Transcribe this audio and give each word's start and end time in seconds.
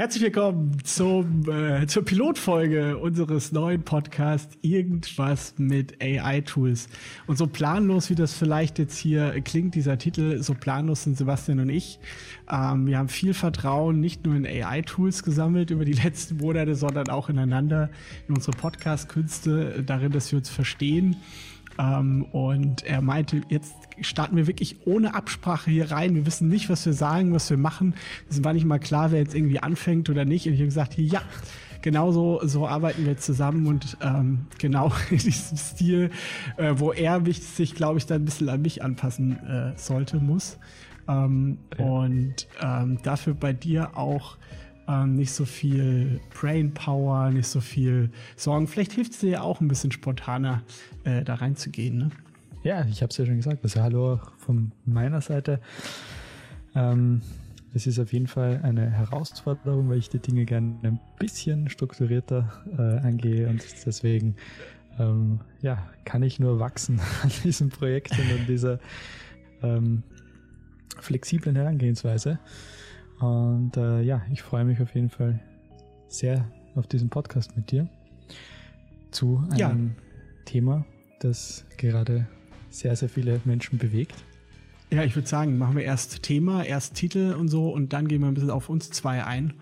Herzlich 0.00 0.22
willkommen 0.22 0.78
zum, 0.82 1.46
äh, 1.46 1.86
zur 1.86 2.06
Pilotfolge 2.06 2.96
unseres 2.96 3.52
neuen 3.52 3.82
Podcasts 3.82 4.56
Irgendwas 4.62 5.52
mit 5.58 6.02
AI-Tools. 6.02 6.88
Und 7.26 7.36
so 7.36 7.46
planlos, 7.46 8.08
wie 8.08 8.14
das 8.14 8.32
vielleicht 8.32 8.78
jetzt 8.78 8.96
hier 8.96 9.38
klingt, 9.42 9.74
dieser 9.74 9.98
Titel, 9.98 10.42
so 10.42 10.54
planlos 10.54 11.02
sind 11.02 11.18
Sebastian 11.18 11.60
und 11.60 11.68
ich. 11.68 11.98
Ähm, 12.50 12.86
wir 12.86 12.96
haben 12.96 13.10
viel 13.10 13.34
Vertrauen 13.34 14.00
nicht 14.00 14.24
nur 14.24 14.36
in 14.36 14.46
AI-Tools 14.46 15.22
gesammelt 15.22 15.70
über 15.70 15.84
die 15.84 15.92
letzten 15.92 16.38
Monate, 16.38 16.76
sondern 16.76 17.10
auch 17.10 17.28
ineinander, 17.28 17.90
in 18.26 18.36
unsere 18.36 18.56
Podcast-Künste, 18.56 19.84
darin, 19.84 20.12
dass 20.12 20.32
wir 20.32 20.38
uns 20.38 20.48
verstehen 20.48 21.16
ähm, 21.80 22.26
und 22.32 22.84
er 22.84 23.00
meinte, 23.00 23.40
jetzt 23.48 23.74
starten 24.02 24.36
wir 24.36 24.46
wirklich 24.46 24.86
ohne 24.86 25.14
Absprache 25.14 25.70
hier 25.70 25.90
rein. 25.90 26.14
Wir 26.14 26.26
wissen 26.26 26.48
nicht, 26.48 26.68
was 26.68 26.84
wir 26.84 26.92
sagen, 26.92 27.32
was 27.32 27.48
wir 27.48 27.56
machen. 27.56 27.94
Es 28.28 28.44
war 28.44 28.52
nicht 28.52 28.66
mal 28.66 28.78
klar, 28.78 29.12
wer 29.12 29.20
jetzt 29.20 29.34
irgendwie 29.34 29.60
anfängt 29.60 30.10
oder 30.10 30.24
nicht. 30.26 30.46
Und 30.46 30.52
ich 30.52 30.60
habe 30.60 30.66
gesagt, 30.66 30.98
ja, 30.98 31.22
genau 31.80 32.12
so, 32.12 32.40
so 32.42 32.68
arbeiten 32.68 33.06
wir 33.06 33.16
zusammen 33.16 33.66
und 33.66 33.96
ähm, 34.02 34.46
genau 34.58 34.92
in 35.10 35.18
diesem 35.18 35.56
Stil, 35.56 36.10
äh, 36.58 36.74
wo 36.76 36.92
er 36.92 37.22
sich, 37.32 37.74
glaube 37.74 37.98
ich, 37.98 38.06
dann 38.06 38.22
ein 38.22 38.24
bisschen 38.26 38.50
an 38.50 38.60
mich 38.60 38.82
anpassen 38.82 39.38
äh, 39.46 39.72
sollte, 39.76 40.18
muss. 40.18 40.58
Ähm, 41.08 41.58
ja. 41.78 41.84
Und 41.84 42.46
ähm, 42.60 42.98
dafür 43.02 43.32
bei 43.32 43.54
dir 43.54 43.96
auch 43.96 44.36
ähm, 44.90 45.14
nicht 45.14 45.32
so 45.32 45.44
viel 45.44 46.20
Brain 46.34 46.74
Power, 46.74 47.30
nicht 47.30 47.46
so 47.46 47.60
viel 47.60 48.10
Sorgen. 48.36 48.66
Vielleicht 48.66 48.92
hilft 48.92 49.12
es 49.12 49.20
dir 49.20 49.30
ja 49.30 49.40
auch 49.42 49.60
ein 49.60 49.68
bisschen 49.68 49.92
spontaner 49.92 50.62
äh, 51.04 51.22
da 51.22 51.34
reinzugehen. 51.34 51.98
Ne? 51.98 52.10
Ja, 52.62 52.84
ich 52.86 53.02
habe 53.02 53.10
es 53.10 53.16
ja 53.16 53.26
schon 53.26 53.36
gesagt. 53.36 53.62
Also 53.62 53.80
hallo 53.82 54.20
von 54.38 54.72
meiner 54.84 55.20
Seite. 55.20 55.60
Ähm, 56.74 57.22
es 57.72 57.86
ist 57.86 58.00
auf 58.00 58.12
jeden 58.12 58.26
Fall 58.26 58.60
eine 58.64 58.90
Herausforderung, 58.90 59.88
weil 59.88 59.98
ich 59.98 60.08
die 60.08 60.18
Dinge 60.18 60.44
gerne 60.44 60.76
ein 60.82 61.00
bisschen 61.18 61.68
strukturierter 61.68 62.50
äh, 62.76 63.06
angehe 63.06 63.48
und 63.48 63.64
deswegen 63.86 64.34
ähm, 64.98 65.40
ja, 65.62 65.78
kann 66.04 66.22
ich 66.22 66.40
nur 66.40 66.58
wachsen 66.58 67.00
an 67.22 67.30
diesem 67.44 67.68
Projekt 67.68 68.12
und 68.12 68.40
an 68.40 68.46
dieser 68.48 68.80
ähm, 69.62 70.02
flexiblen 70.98 71.54
Herangehensweise. 71.54 72.40
Und 73.20 73.76
äh, 73.76 74.00
ja, 74.02 74.22
ich 74.32 74.42
freue 74.42 74.64
mich 74.64 74.80
auf 74.80 74.94
jeden 74.94 75.10
Fall 75.10 75.38
sehr 76.08 76.50
auf 76.74 76.86
diesen 76.86 77.10
Podcast 77.10 77.56
mit 77.56 77.70
dir 77.70 77.88
zu 79.10 79.44
einem 79.50 79.88
ja. 79.88 80.44
Thema, 80.46 80.84
das 81.20 81.64
gerade 81.76 82.26
sehr, 82.70 82.96
sehr 82.96 83.08
viele 83.08 83.40
Menschen 83.44 83.78
bewegt. 83.78 84.24
Ja, 84.90 85.04
ich 85.04 85.14
würde 85.14 85.28
sagen, 85.28 85.58
machen 85.58 85.76
wir 85.76 85.84
erst 85.84 86.22
Thema, 86.22 86.64
erst 86.64 86.94
Titel 86.94 87.34
und 87.38 87.48
so 87.48 87.68
und 87.70 87.92
dann 87.92 88.08
gehen 88.08 88.20
wir 88.22 88.28
ein 88.28 88.34
bisschen 88.34 88.50
auf 88.50 88.68
uns 88.68 88.90
zwei 88.90 89.24
ein. 89.24 89.54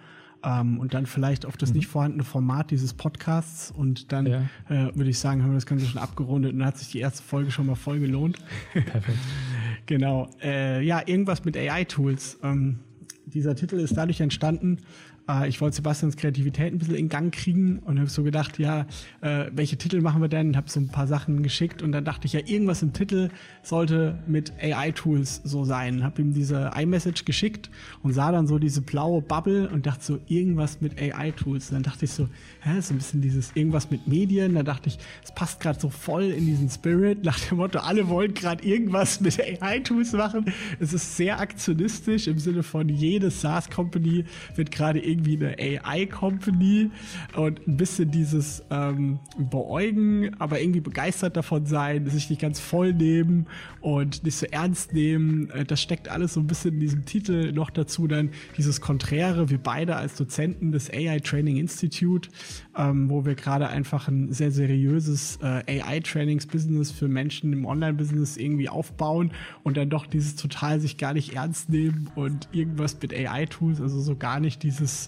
Ähm, 0.45 0.79
und 0.79 0.95
dann 0.95 1.06
vielleicht 1.06 1.45
auf 1.47 1.56
das 1.56 1.70
mhm. 1.70 1.79
nicht 1.79 1.89
vorhandene 1.89 2.23
Format 2.23 2.70
dieses 2.70 2.95
Podcasts 2.95 3.73
und 3.73 4.12
dann 4.12 4.27
ja. 4.27 4.42
äh, 4.69 4.95
würde 4.95 5.11
ich 5.11 5.19
sagen, 5.19 5.42
haben 5.42 5.51
wir 5.51 5.56
das 5.56 5.67
Ganze 5.67 5.86
schon 5.86 6.01
abgerundet 6.01 6.53
und 6.53 6.61
dann 6.61 6.69
hat 6.69 6.79
sich 6.79 6.92
die 6.92 7.01
erste 7.01 7.25
Folge 7.25 7.51
schon 7.51 7.67
mal 7.67 7.75
voll 7.75 7.98
gelohnt. 7.98 8.39
Perfekt. 8.73 9.19
genau. 9.86 10.31
Äh, 10.41 10.81
ja, 10.84 11.03
irgendwas 11.05 11.45
mit 11.45 11.56
AI-Tools. 11.56 12.39
Ähm, 12.45 12.79
dieser 13.27 13.55
Titel 13.55 13.77
ist 13.78 13.97
dadurch 13.97 14.20
entstanden, 14.20 14.78
äh, 15.28 15.48
ich 15.48 15.60
wollte 15.60 15.76
Sebastians 15.76 16.16
Kreativität 16.16 16.72
ein 16.72 16.78
bisschen 16.78 16.94
in 16.94 17.08
Gang 17.08 17.32
kriegen 17.32 17.78
und 17.80 17.98
habe 17.98 18.08
so 18.08 18.22
gedacht, 18.22 18.58
ja, 18.58 18.86
äh, 19.20 19.46
welche 19.52 19.76
Titel 19.76 20.00
machen 20.00 20.20
wir 20.20 20.28
denn? 20.28 20.56
Habe 20.56 20.68
so 20.70 20.80
ein 20.80 20.88
paar 20.88 21.06
Sachen 21.06 21.42
geschickt 21.42 21.82
und 21.82 21.92
dann 21.92 22.04
dachte 22.04 22.26
ich 22.26 22.32
ja, 22.32 22.40
irgendwas 22.44 22.82
im 22.82 22.92
Titel 22.92 23.28
sollte 23.62 24.18
mit 24.26 24.52
AI-Tools 24.60 25.42
so 25.44 25.64
sein. 25.64 26.02
Habe 26.02 26.22
ihm 26.22 26.34
diese 26.34 26.70
iMessage 26.76 27.24
geschickt 27.24 27.70
und 28.02 28.12
sah 28.12 28.32
dann 28.32 28.46
so 28.46 28.58
diese 28.58 28.80
blaue 28.80 29.22
Bubble 29.22 29.68
und 29.68 29.86
dachte 29.86 30.04
so, 30.04 30.18
irgendwas 30.26 30.80
mit 30.80 31.00
AI-Tools. 31.00 31.70
Dann 31.70 31.82
dachte 31.82 32.06
ich 32.06 32.12
so, 32.12 32.28
hä, 32.62 32.80
so 32.80 32.94
ein 32.94 32.98
bisschen 32.98 33.20
dieses 33.20 33.52
irgendwas 33.54 33.90
mit 33.90 34.06
Medien. 34.08 34.55
Da 34.55 34.62
dachte 34.62 34.88
ich, 34.88 34.98
es 35.22 35.33
passt 35.34 35.61
gerade 35.61 35.78
so 35.78 35.90
voll 35.90 36.24
in 36.24 36.46
diesen 36.46 36.68
Spirit, 36.70 37.24
nach 37.24 37.38
dem 37.40 37.58
Motto, 37.58 37.78
alle 37.80 38.08
wollen 38.08 38.34
gerade 38.34 38.64
irgendwas 38.64 39.20
mit 39.20 39.38
AI-Tools 39.40 40.12
machen. 40.12 40.46
Es 40.80 40.92
ist 40.92 41.17
sehr 41.17 41.40
aktionistisch 41.40 42.27
im 42.27 42.38
Sinne 42.38 42.62
von 42.62 42.88
jede 42.88 43.30
SaaS-Company 43.30 44.24
wird 44.55 44.70
gerade 44.70 45.00
irgendwie 45.00 45.17
irgendwie 45.18 45.45
eine 45.45 45.80
AI-Company 45.84 46.90
und 47.34 47.67
ein 47.67 47.77
bisschen 47.77 48.11
dieses 48.11 48.62
ähm, 48.70 49.18
beäugen, 49.39 50.34
aber 50.39 50.61
irgendwie 50.61 50.80
begeistert 50.80 51.36
davon 51.36 51.67
sein, 51.67 52.08
sich 52.08 52.30
nicht 52.30 52.40
ganz 52.40 52.61
voll 52.61 52.92
nehmen 52.92 53.46
und 53.80 54.24
nicht 54.24 54.36
so 54.36 54.46
ernst 54.46 54.92
nehmen. 54.92 55.51
Äh, 55.51 55.64
das 55.64 55.80
steckt 55.80 56.08
alles 56.08 56.34
so 56.34 56.40
ein 56.40 56.46
bisschen 56.46 56.74
in 56.74 56.80
diesem 56.80 57.05
Titel 57.05 57.52
noch 57.52 57.70
dazu. 57.70 58.06
Dann 58.06 58.30
dieses 58.56 58.80
Konträre, 58.80 59.51
wir 59.51 59.58
beide 59.58 59.96
als 59.96 60.17
Dozenten 60.17 60.73
des 60.73 60.90
AI 60.90 61.20
Training 61.20 61.56
Institute, 61.56 62.30
ähm, 62.77 63.11
wo 63.11 63.24
wir 63.24 63.35
gerade 63.35 63.68
einfach 63.68 64.08
ein 64.08 64.33
sehr 64.33 64.50
seriöses 64.50 65.39
äh, 65.42 65.80
AI-Trainings-Business 65.80 66.90
für 66.92 67.08
Menschen 67.08 67.52
im 67.52 67.64
Online-Business 67.64 68.36
irgendwie 68.36 68.68
aufbauen 68.68 69.33
und 69.62 69.77
dann 69.77 69.90
doch 69.90 70.06
dieses 70.06 70.36
total 70.36 70.80
sich 70.80 70.96
gar 70.96 71.14
nicht 71.14 71.35
ernst 71.35 71.68
nehmen 71.68 72.11
und 72.14 72.48
irgendwas 72.52 72.96
mit 73.00 73.12
AI-Tools, 73.12 73.80
also 73.80 74.00
so 74.00 74.17
gar 74.17 74.40
nicht 74.40 74.62
dieses 74.62 75.08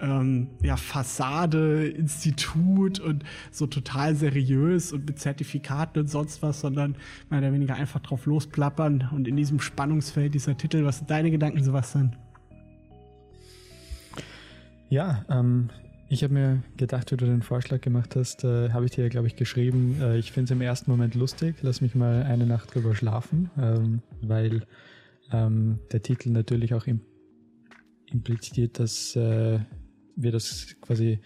ähm, 0.00 0.48
ja, 0.62 0.76
Fassade, 0.76 1.88
Institut 1.88 3.00
und 3.00 3.24
so 3.50 3.66
total 3.66 4.14
seriös 4.14 4.92
und 4.92 5.06
mit 5.06 5.18
Zertifikaten 5.18 6.00
und 6.00 6.08
sonst 6.08 6.42
was, 6.42 6.60
sondern 6.60 6.96
mehr 7.28 7.40
oder 7.40 7.52
weniger 7.52 7.74
einfach 7.74 8.00
drauf 8.00 8.26
losplappern 8.26 9.08
und 9.12 9.28
in 9.28 9.36
diesem 9.36 9.60
Spannungsfeld 9.60 10.34
dieser 10.34 10.56
Titel. 10.56 10.84
Was 10.84 10.98
sind 10.98 11.10
deine 11.10 11.30
Gedanken, 11.30 11.62
Sebastian? 11.62 12.16
Ja, 14.88 15.24
ähm, 15.28 15.70
ich 16.08 16.24
habe 16.24 16.34
mir 16.34 16.62
gedacht, 16.76 17.12
wie 17.12 17.16
du 17.16 17.24
den 17.24 17.42
Vorschlag 17.42 17.80
gemacht 17.80 18.16
hast, 18.16 18.42
äh, 18.42 18.70
habe 18.70 18.86
ich 18.86 18.90
dir, 18.90 19.08
glaube 19.08 19.28
ich, 19.28 19.36
geschrieben, 19.36 19.96
äh, 20.00 20.18
ich 20.18 20.32
finde 20.32 20.46
es 20.46 20.50
im 20.50 20.60
ersten 20.60 20.90
Moment 20.90 21.14
lustig, 21.14 21.54
lass 21.62 21.80
mich 21.80 21.94
mal 21.94 22.24
eine 22.24 22.46
Nacht 22.46 22.74
drüber 22.74 22.96
schlafen, 22.96 23.50
ähm, 23.56 24.02
weil 24.20 24.62
ähm, 25.30 25.78
der 25.92 26.02
Titel 26.02 26.30
natürlich 26.30 26.74
auch 26.74 26.88
im 26.88 27.00
impliziert, 28.12 28.78
dass 28.78 29.16
äh, 29.16 29.60
wir 30.16 30.32
das 30.32 30.76
quasi 30.80 31.20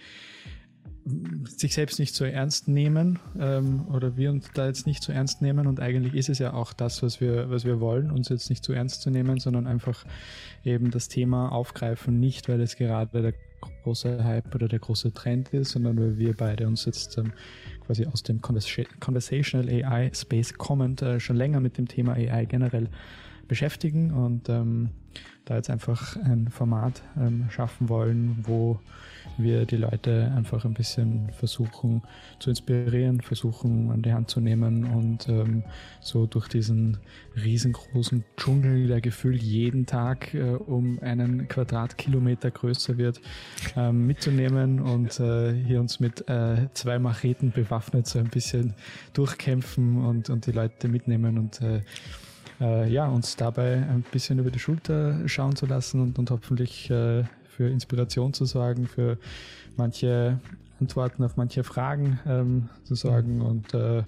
sich 1.45 1.75
selbst 1.75 1.99
nicht 1.99 2.15
so 2.15 2.25
ernst 2.25 2.67
nehmen 2.67 3.19
ähm, 3.39 3.87
oder 3.89 4.17
wir 4.17 4.31
uns 4.31 4.51
da 4.55 4.67
jetzt 4.67 4.87
nicht 4.87 5.03
so 5.03 5.13
ernst 5.13 5.43
nehmen. 5.43 5.67
Und 5.67 5.81
eigentlich 5.81 6.15
ist 6.15 6.31
es 6.31 6.39
ja 6.39 6.55
auch 6.55 6.73
das, 6.73 7.03
was 7.03 7.21
wir, 7.21 7.51
was 7.51 7.65
wir 7.65 7.79
wollen, 7.81 8.11
uns 8.11 8.31
jetzt 8.31 8.49
nicht 8.49 8.65
so 8.65 8.73
ernst 8.73 9.03
zu 9.03 9.11
nehmen, 9.11 9.39
sondern 9.39 9.67
einfach 9.67 10.05
eben 10.65 10.91
das 10.91 11.09
Thema 11.09 11.53
aufgreifen, 11.53 12.21
nicht 12.21 12.49
weil 12.49 12.61
es 12.61 12.77
gerade 12.77 13.21
der 13.21 13.35
große 13.83 14.25
Hype 14.25 14.55
oder 14.55 14.67
der 14.67 14.79
große 14.79 15.13
Trend 15.13 15.53
ist, 15.53 15.73
sondern 15.73 15.99
weil 15.99 16.19
wir 16.19 16.35
beide 16.35 16.67
uns 16.67 16.87
jetzt 16.87 17.19
ähm, 17.19 17.33
quasi 17.85 18.07
aus 18.07 18.23
dem 18.23 18.41
Conversational 18.41 19.69
AI 19.69 20.11
Space 20.15 20.55
kommend 20.55 21.03
äh, 21.03 21.21
schon 21.21 21.37
länger 21.37 21.61
mit 21.61 21.77
dem 21.77 21.87
Thema 21.87 22.15
AI 22.15 22.47
generell 22.47 22.89
beschäftigen 23.45 24.13
und 24.13 24.49
ähm, 24.49 24.91
da 25.45 25.57
jetzt 25.57 25.71
einfach 25.71 26.17
ein 26.17 26.49
Format 26.49 27.03
ähm, 27.19 27.47
schaffen 27.51 27.89
wollen, 27.89 28.39
wo 28.45 28.79
wir 29.37 29.67
die 29.67 29.77
Leute 29.77 30.33
einfach 30.37 30.65
ein 30.65 30.75
bisschen 30.75 31.31
versuchen 31.33 32.03
zu 32.39 32.51
inspirieren, 32.51 33.21
versuchen 33.21 33.91
an 33.91 34.03
die 34.03 34.13
Hand 34.13 34.31
zu 34.31 34.41
nehmen 34.41 34.85
und 34.85 35.29
ähm, 35.29 35.65
so 36.01 36.27
durch 36.27 36.49
diesen 36.49 36.99
riesengroßen 37.43 38.25
Dschungel, 38.37 38.87
der 38.87 39.01
gefühlt 39.01 39.43
jeden 39.43 39.87
Tag 39.87 40.35
äh, 40.35 40.43
um 40.43 40.99
einen 41.01 41.49
Quadratkilometer 41.49 42.51
größer 42.51 42.97
wird, 42.97 43.21
ähm, 43.77 44.07
mitzunehmen 44.07 44.81
und 44.81 45.19
äh, 45.21 45.53
hier 45.53 45.81
uns 45.81 46.01
mit 46.01 46.29
äh, 46.29 46.69
zwei 46.75 46.99
Macheten 46.99 47.51
bewaffnet 47.51 48.07
so 48.07 48.19
ein 48.19 48.29
bisschen 48.29 48.75
durchkämpfen 49.13 50.05
und, 50.05 50.31
und 50.31 50.47
die 50.47 50.53
Leute 50.53 50.89
mitnehmen 50.89 51.39
und 51.39 51.61
äh, 52.61 52.89
ja, 52.89 53.07
uns 53.07 53.37
dabei 53.37 53.75
ein 53.75 54.05
bisschen 54.13 54.39
über 54.39 54.51
die 54.51 54.59
Schulter 54.59 55.29
schauen 55.29 55.57
zu 55.57 55.67
lassen 55.67 56.01
und, 56.01 56.19
und 56.19 56.31
hoffentlich 56.31 56.91
äh, 56.91 57.25
für 57.45 57.69
Inspiration 57.69 58.33
zu 58.33 58.45
sorgen, 58.45 58.87
für 58.87 59.19
manche 59.77 60.39
Antworten 60.81 61.23
auf 61.25 61.37
manche 61.37 61.65
Fragen 61.65 62.19
ähm, 62.27 62.69
zu 62.85 62.95
sorgen. 62.95 63.41
Und 63.41 63.75
äh, 63.75 64.03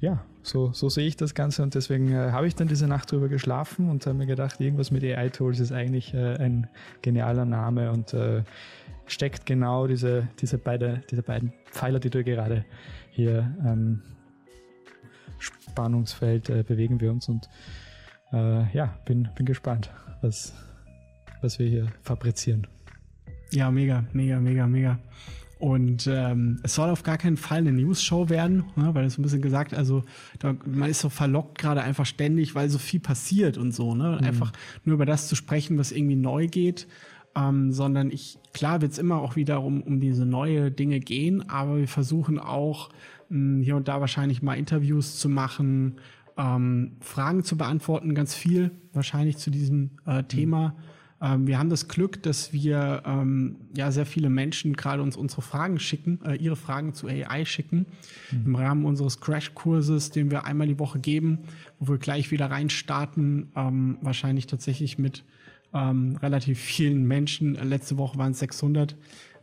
ja, 0.00 0.22
so, 0.42 0.72
so 0.72 0.88
sehe 0.88 1.06
ich 1.06 1.16
das 1.16 1.34
Ganze 1.34 1.62
und 1.62 1.74
deswegen 1.74 2.12
äh, 2.12 2.30
habe 2.30 2.46
ich 2.46 2.54
dann 2.54 2.68
diese 2.68 2.86
Nacht 2.86 3.10
drüber 3.10 3.28
geschlafen 3.28 3.88
und 3.88 4.06
habe 4.06 4.16
mir 4.16 4.26
gedacht, 4.26 4.60
irgendwas 4.60 4.90
mit 4.90 5.02
AI-Tools 5.02 5.58
ist 5.58 5.72
eigentlich 5.72 6.14
äh, 6.14 6.36
ein 6.36 6.68
genialer 7.02 7.44
Name 7.44 7.90
und 7.90 8.14
äh, 8.14 8.42
steckt 9.06 9.46
genau 9.46 9.86
diese, 9.86 10.28
diese, 10.40 10.58
beide, 10.58 11.02
diese 11.10 11.22
beiden 11.22 11.52
Pfeiler, 11.70 11.98
die 11.98 12.10
du 12.10 12.22
gerade 12.22 12.64
hier 13.10 13.50
ähm, 13.64 14.02
Spannungsfeld 15.38 16.50
äh, 16.50 16.62
bewegen 16.62 17.00
wir 17.00 17.10
uns 17.10 17.28
und 17.28 17.48
äh, 18.32 18.70
ja, 18.74 18.98
bin, 19.04 19.28
bin 19.36 19.46
gespannt, 19.46 19.90
was, 20.22 20.54
was 21.42 21.58
wir 21.58 21.68
hier 21.68 21.86
fabrizieren. 22.02 22.66
Ja, 23.52 23.70
mega, 23.70 24.04
mega, 24.12 24.40
mega, 24.40 24.66
mega. 24.66 24.98
Und 25.58 26.06
ähm, 26.06 26.60
es 26.64 26.74
soll 26.74 26.90
auf 26.90 27.02
gar 27.02 27.16
keinen 27.16 27.38
Fall 27.38 27.58
eine 27.58 27.72
News-Show 27.72 28.28
werden, 28.28 28.64
ne, 28.76 28.94
weil 28.94 29.06
es 29.06 29.16
ein 29.16 29.22
bisschen 29.22 29.40
gesagt, 29.40 29.72
also 29.72 30.02
da, 30.38 30.54
man 30.66 30.90
ist 30.90 31.00
so 31.00 31.08
verlockt 31.08 31.58
gerade 31.58 31.80
einfach 31.82 32.04
ständig, 32.04 32.54
weil 32.54 32.68
so 32.68 32.78
viel 32.78 33.00
passiert 33.00 33.56
und 33.56 33.72
so, 33.72 33.94
ne? 33.94 34.18
Mhm. 34.20 34.26
Einfach 34.26 34.52
nur 34.84 34.94
über 34.94 35.06
das 35.06 35.28
zu 35.28 35.34
sprechen, 35.34 35.78
was 35.78 35.92
irgendwie 35.92 36.16
neu 36.16 36.46
geht. 36.46 36.86
Ähm, 37.36 37.72
sondern 37.72 38.10
ich, 38.10 38.38
klar 38.52 38.80
wird 38.80 38.92
es 38.92 38.98
immer 38.98 39.20
auch 39.20 39.36
wieder 39.36 39.62
um, 39.62 39.82
um 39.82 40.00
diese 40.00 40.26
neue 40.26 40.70
Dinge 40.70 41.00
gehen, 41.00 41.48
aber 41.48 41.76
wir 41.78 41.88
versuchen 41.88 42.38
auch 42.38 42.88
mh, 43.28 43.36
hm, 43.36 43.62
hier 43.62 43.76
und 43.76 43.88
da 43.88 44.00
wahrscheinlich 44.00 44.42
mal 44.42 44.54
Interviews 44.54 45.18
zu 45.18 45.28
machen, 45.28 45.96
ähm, 46.38 46.96
Fragen 47.00 47.44
zu 47.44 47.56
beantworten, 47.56 48.14
ganz 48.14 48.34
viel 48.34 48.70
wahrscheinlich 48.92 49.36
zu 49.36 49.50
diesem 49.50 49.90
äh, 50.06 50.22
Thema. 50.24 50.68
Mhm 50.70 50.96
ähm, 51.20 51.46
wir 51.46 51.58
haben 51.58 51.70
das 51.70 51.88
Glück, 51.88 52.22
dass 52.22 52.52
wir 52.52 53.02
ähm, 53.06 53.56
ja 53.74 53.90
sehr 53.90 54.06
viele 54.06 54.28
Menschen 54.28 54.74
gerade 54.74 55.02
uns 55.02 55.16
unsere 55.16 55.42
Fragen 55.42 55.78
schicken, 55.78 56.20
äh, 56.24 56.34
ihre 56.36 56.56
Fragen 56.56 56.92
zu 56.92 57.06
AI 57.08 57.44
schicken, 57.44 57.86
mhm. 58.30 58.46
im 58.46 58.54
Rahmen 58.54 58.84
unseres 58.84 59.20
Crash-Kurses, 59.20 60.10
den 60.10 60.30
wir 60.30 60.44
einmal 60.44 60.66
die 60.66 60.78
Woche 60.78 60.98
geben, 60.98 61.40
wo 61.78 61.92
wir 61.92 61.98
gleich 61.98 62.30
wieder 62.30 62.50
reinstarten, 62.50 63.50
ähm, 63.56 63.98
wahrscheinlich 64.02 64.46
tatsächlich 64.46 64.98
mit 64.98 65.24
ähm, 65.74 66.16
relativ 66.22 66.58
vielen 66.60 67.04
Menschen. 67.06 67.54
Letzte 67.54 67.98
Woche 67.98 68.18
waren 68.18 68.32
es 68.32 68.38
600. 68.40 68.96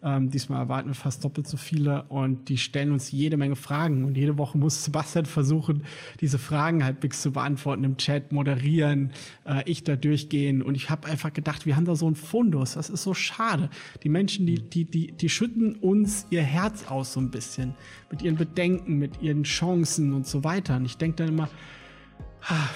Ähm, 0.06 0.30
diesmal 0.30 0.60
erwarten 0.60 0.90
wir 0.90 0.96
fast 0.96 1.24
doppelt 1.24 1.48
so 1.48 1.56
viele 1.56 2.04
und 2.10 2.50
die 2.50 2.58
stellen 2.58 2.92
uns 2.92 3.12
jede 3.12 3.38
Menge 3.38 3.56
Fragen 3.56 4.04
und 4.04 4.18
jede 4.18 4.38
Woche 4.38 4.58
muss 4.58 4.84
Sebastian 4.84 5.26
versuchen, 5.26 5.86
diese 6.20 6.38
Fragen 6.38 6.84
halbwegs 6.84 7.22
zu 7.22 7.32
beantworten 7.32 7.86
im 7.86 7.96
Chat, 7.96 8.34
moderieren, 8.34 9.12
äh, 9.46 9.64
ich 9.66 9.86
da 9.86 9.96
durchgehen 9.96 10.62
und 10.62 10.76
ich 10.76 10.90
habe 10.90 11.08
einfach 11.08 11.32
gedacht, 11.32 11.66
wir 11.66 11.78
haben 11.78 11.86
da 11.86 11.96
so 11.96 12.10
ein 12.10 12.16
Fundus, 12.16 12.74
das 12.74 12.90
ist 12.90 13.04
so 13.04 13.14
schade. 13.14 13.70
Die 14.04 14.10
Menschen, 14.10 14.46
die, 14.46 14.60
die, 14.60 14.84
die, 14.84 15.14
die 15.14 15.30
schütten 15.30 15.76
uns 15.76 16.28
ihr 16.30 16.44
Herz 16.44 16.88
aus 16.88 17.14
so 17.14 17.22
ein 17.22 17.32
bisschen 17.32 17.74
mit 18.12 18.22
ihren 18.22 18.36
Bedenken, 18.36 19.00
mit 19.00 19.22
ihren 19.22 19.44
Chancen 19.44 20.12
und 20.12 20.28
so 20.28 20.44
weiter 20.44 20.76
und 20.76 20.86
ich 20.86 20.98
denke 20.98 21.16
dann 21.18 21.30
immer, 21.30 21.48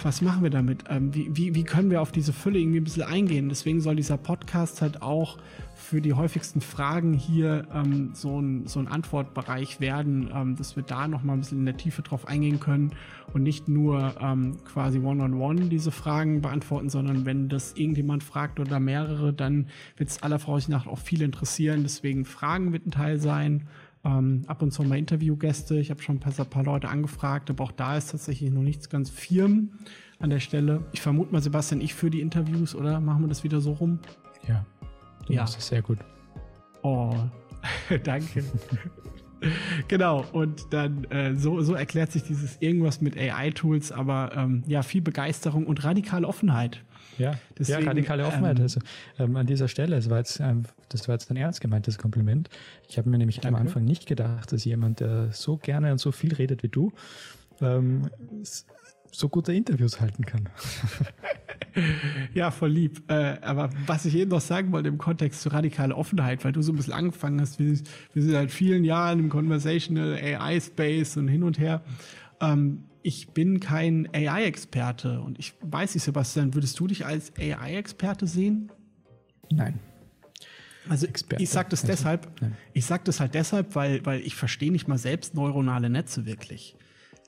was 0.04 0.22
machen 0.22 0.44
wir 0.44 0.50
damit? 0.50 0.86
Ähm, 0.90 1.14
wie, 1.14 1.36
wie, 1.36 1.56
wie 1.56 1.64
können 1.64 1.90
wir 1.90 2.02
auf 2.02 2.12
diese 2.12 2.31
Fülle 2.31 2.60
irgendwie 2.60 2.80
ein 2.80 2.84
bisschen 2.84 3.04
eingehen? 3.04 3.50
Deswegen 3.50 3.81
soll 3.81 3.96
dieser 3.98 4.18
Podcast 4.18 4.81
halt 4.81 5.02
auch 5.02 5.38
für 5.75 6.02
die 6.02 6.14
häufigsten 6.14 6.62
Fragen 6.62 7.14
hier 7.14 7.68
ähm, 7.74 8.12
so, 8.14 8.40
ein, 8.40 8.68
so 8.68 8.80
ein 8.80 8.88
Antwortbereich 8.88 9.80
werden, 9.80 10.30
ähm, 10.34 10.56
dass 10.56 10.75
wir 10.75 10.84
da 10.84 11.08
nochmal 11.08 11.38
ein 11.38 11.42
bisschen 11.42 11.60
in 11.60 11.66
der 11.66 11.78
Tiefe 11.78 12.02
drauf 12.02 12.28
eingehen 12.28 12.60
können 12.60 12.92
und 13.34 13.44
nicht 13.44 13.68
nur 13.68 14.16
ähm, 14.19 14.58
quasi 14.66 15.00
one-on-one 15.00 15.62
-on 15.62 15.66
-one 15.66 15.70
diese 15.70 15.92
Fragen 15.92 16.42
beantworten, 16.42 16.90
sondern 16.90 17.25
wenn 17.25 17.50
das 17.50 17.74
irgendjemand 17.75 18.24
fragt 18.24 18.60
oder 18.60 18.80
mehrere, 18.80 19.34
dann 19.34 19.68
wird 19.98 20.10
es 20.10 20.24
aller 20.24 20.40
Voraussicht 20.40 20.70
nach 20.70 20.88
auch 20.88 21.00
viel 21.00 21.22
interessieren. 21.22 21.84
Deswegen 21.84 22.25
Fragen 22.25 22.74
wird 22.74 22.88
ein 22.88 22.92
Teil 22.92 23.20
sein. 23.20 23.68
Ähm, 24.04 24.44
ab 24.48 24.62
und 24.62 24.72
zu 24.72 24.84
mal 24.84 24.98
Interviewgäste. 24.98 25.80
Ich 25.80 25.90
habe 25.90 26.02
schon 26.02 26.20
ein 26.24 26.50
paar, 26.50 26.64
Leute 26.64 26.90
angefragt, 26.90 27.50
aber 27.50 27.64
auch 27.64 27.72
da 27.72 27.98
ist 27.98 28.12
tatsächlich 28.12 28.52
noch 28.52 28.62
nichts 28.62 28.90
ganz 28.90 29.10
firm 29.10 29.72
an 30.20 30.30
der 30.30 30.40
Stelle. 30.40 30.86
Ich 30.92 31.02
vermute 31.02 31.32
mal, 31.32 31.42
Sebastian, 31.42 31.82
ich 31.82 31.94
für 31.94 32.10
die 32.10 32.22
Interviews, 32.22 32.76
oder? 32.76 33.00
Machen 33.00 33.22
wir 33.22 33.28
das 33.28 33.44
wieder 33.44 33.60
so 33.60 33.74
rum? 33.74 34.00
Ja, 34.48 34.66
du 35.26 35.34
ja. 35.34 35.42
machst 35.42 35.58
es 35.58 35.68
sehr 35.68 35.82
gut. 35.82 36.00
Oh, 36.84 37.16
danke. 38.04 38.44
genau, 39.88 40.26
und 40.32 40.68
dann 40.72 41.04
äh, 41.06 41.36
so, 41.36 41.62
so 41.62 41.74
erklärt 41.74 42.12
sich 42.12 42.24
dieses 42.24 42.58
irgendwas 42.62 43.02
mit 43.02 43.18
AI-Tools, 43.18 43.92
aber 43.92 44.32
ähm, 44.36 44.64
ja, 44.68 44.84
viel 44.84 45.02
Begeisterung 45.02 45.66
und 45.66 45.84
radikale 45.84 46.28
Offenheit. 46.28 46.84
Ja, 47.18 47.34
Deswegen, 47.58 47.81
ja 47.81 47.88
radikale 47.88 48.25
Offenheit. 48.25 48.58
Ähm, 48.58 48.64
also, 48.64 48.80
ähm, 49.19 49.36
an 49.36 49.48
dieser 49.48 49.68
Stelle, 49.68 49.96
das 49.96 50.10
war, 50.10 50.18
jetzt, 50.18 50.40
ähm, 50.40 50.64
das 50.90 51.08
war 51.08 51.16
jetzt 51.16 51.30
ein 51.31 51.38
ernst 51.38 51.62
gemeintes 51.62 51.98
Kompliment. 51.98 52.50
Ich 52.88 52.98
habe 52.98 53.10
mir 53.10 53.18
nämlich 53.18 53.40
danke. 53.40 53.60
am 53.60 53.68
Anfang 53.68 53.84
nicht 53.84 54.06
gedacht, 54.06 54.52
dass 54.52 54.66
jemand, 54.66 55.00
der 55.00 55.31
so 55.31 55.58
gerne 55.58 55.92
und 55.92 56.00
so 56.00 56.12
viel 56.12 56.34
redet 56.34 56.64
wie 56.64 56.69
du, 56.69 56.92
ähm, 57.62 58.10
so 59.12 59.30
gute 59.30 59.54
Interviews 59.54 60.00
halten 60.00 60.25
kann. 60.25 60.50
ja, 62.34 62.52
voll 62.52 62.69
lieb. 62.69 63.10
Äh, 63.10 63.38
aber 63.42 63.70
was 63.86 64.06
ich 64.06 64.16
eben 64.16 64.31
noch 64.31 64.42
sagen 64.42 64.72
wollte 64.72 64.90
im 64.90 64.98
Kontext 64.98 65.42
zu 65.42 65.50
radikaler 65.50 65.98
Offenheit, 65.98 66.44
weil 66.46 66.52
du 66.52 66.62
so 66.62 66.72
ein 66.72 66.75
bisschen 66.75 66.94
angefangen 66.94 67.42
hast, 67.42 67.60
wir, 67.60 67.68
wir 68.13 68.22
sind 68.22 68.31
seit 68.31 68.52
vielen 68.52 68.84
Jahren 68.84 69.20
im 69.20 69.30
Conversational 69.30 70.13
AI 70.16 70.60
Space 70.60 71.18
und 71.18 71.28
hin 71.28 71.44
und 71.44 71.58
her. 71.58 71.81
Ähm, 72.42 72.84
ich 73.07 73.30
bin 73.30 73.62
kein 73.62 74.09
AI-Experte 74.13 75.21
und 75.21 75.39
ich 75.39 75.54
weiß 75.62 75.95
nicht, 75.95 76.04
Sebastian, 76.04 76.54
würdest 76.54 76.77
du 76.77 76.88
dich 76.88 77.06
als 77.06 77.31
AI-Experte 77.38 78.27
sehen? 78.27 78.69
Nein. 79.50 79.80
Also 80.89 81.07
Experte. 81.07 81.42
ich 81.42 81.50
sage 81.50 81.69
das 81.69 81.83
also, 81.83 81.94
deshalb, 81.94 82.42
nein. 82.42 82.57
ich 82.74 82.86
sage 82.86 83.04
das 83.06 83.21
halt 83.21 83.33
deshalb, 83.33 83.75
weil, 83.75 84.06
weil 84.06 84.19
ich 84.19 84.36
verstehe 84.36 84.74
nicht 84.74 84.89
mal 84.89 84.98
selbst 84.98 85.36
neuronale 85.36 85.89
Netze 85.89 86.25
wirklich. 86.25 86.75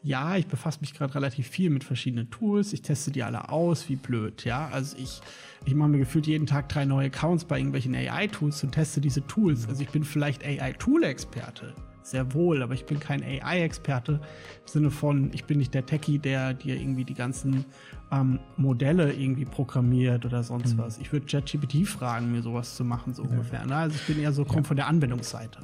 Ja, 0.03 0.35
ich 0.35 0.47
befasse 0.47 0.81
mich 0.81 0.93
gerade 0.93 1.15
relativ 1.15 1.47
viel 1.47 1.69
mit 1.69 1.85
verschiedenen 1.85 2.29
Tools. 2.29 2.73
Ich 2.73 2.81
teste 2.81 3.11
die 3.11 3.23
alle 3.23 3.47
aus, 3.47 3.87
wie 3.87 3.95
blöd. 3.95 4.43
Ja, 4.43 4.67
also 4.67 4.97
ich, 4.97 5.21
ich 5.65 5.75
mache 5.75 5.87
mir 5.87 5.99
gefühlt 5.99 6.27
jeden 6.27 6.45
Tag 6.45 6.67
drei 6.67 6.83
neue 6.83 7.07
Accounts 7.07 7.45
bei 7.45 7.57
irgendwelchen 7.57 7.95
AI-Tools 7.95 8.65
und 8.65 8.73
teste 8.73 8.99
diese 8.99 9.25
Tools. 9.27 9.65
Also 9.69 9.81
ich 9.81 9.89
bin 9.89 10.03
vielleicht 10.03 10.43
AI-Tool-Experte 10.43 11.73
sehr 12.01 12.33
wohl, 12.33 12.63
aber 12.63 12.73
ich 12.73 12.85
bin 12.85 12.99
kein 12.99 13.23
AI-Experte 13.23 14.13
im 14.13 14.67
Sinne 14.67 14.91
von, 14.91 15.31
ich 15.33 15.45
bin 15.45 15.57
nicht 15.57 15.73
der 15.73 15.85
Techie, 15.85 16.19
der 16.19 16.53
dir 16.53 16.75
irgendwie 16.75 17.05
die 17.05 17.13
ganzen 17.13 17.65
ähm, 18.11 18.39
Modelle 18.57 19.13
irgendwie 19.13 19.45
programmiert 19.45 20.25
oder 20.25 20.43
sonst 20.43 20.73
mhm. 20.73 20.79
was. 20.79 20.97
Ich 20.97 21.11
würde 21.11 21.25
ChatGPT 21.25 21.87
fragen, 21.87 22.31
mir 22.31 22.41
sowas 22.41 22.75
zu 22.75 22.83
machen, 22.83 23.13
so 23.13 23.23
ja. 23.23 23.29
ungefähr. 23.29 23.65
Ne? 23.65 23.75
Also 23.75 23.95
ich 23.95 24.07
bin 24.07 24.23
eher 24.23 24.33
so, 24.33 24.45
komme 24.45 24.61
ja. 24.61 24.67
von 24.67 24.77
der 24.77 24.87
Anwendungsseite. 24.87 25.59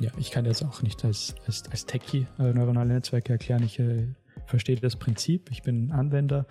Ja, 0.00 0.10
ich 0.18 0.30
kann 0.30 0.44
jetzt 0.44 0.64
auch 0.64 0.82
nicht 0.82 1.04
als, 1.04 1.34
als, 1.46 1.62
als 1.70 1.86
Techie 1.86 2.26
äh, 2.38 2.52
neuronale 2.52 2.94
Netzwerke 2.94 3.32
erklären. 3.32 3.62
Ich 3.62 3.78
äh, 3.78 4.08
verstehe 4.46 4.76
das 4.76 4.96
Prinzip. 4.96 5.50
Ich 5.50 5.62
bin 5.62 5.92
Anwender. 5.92 6.46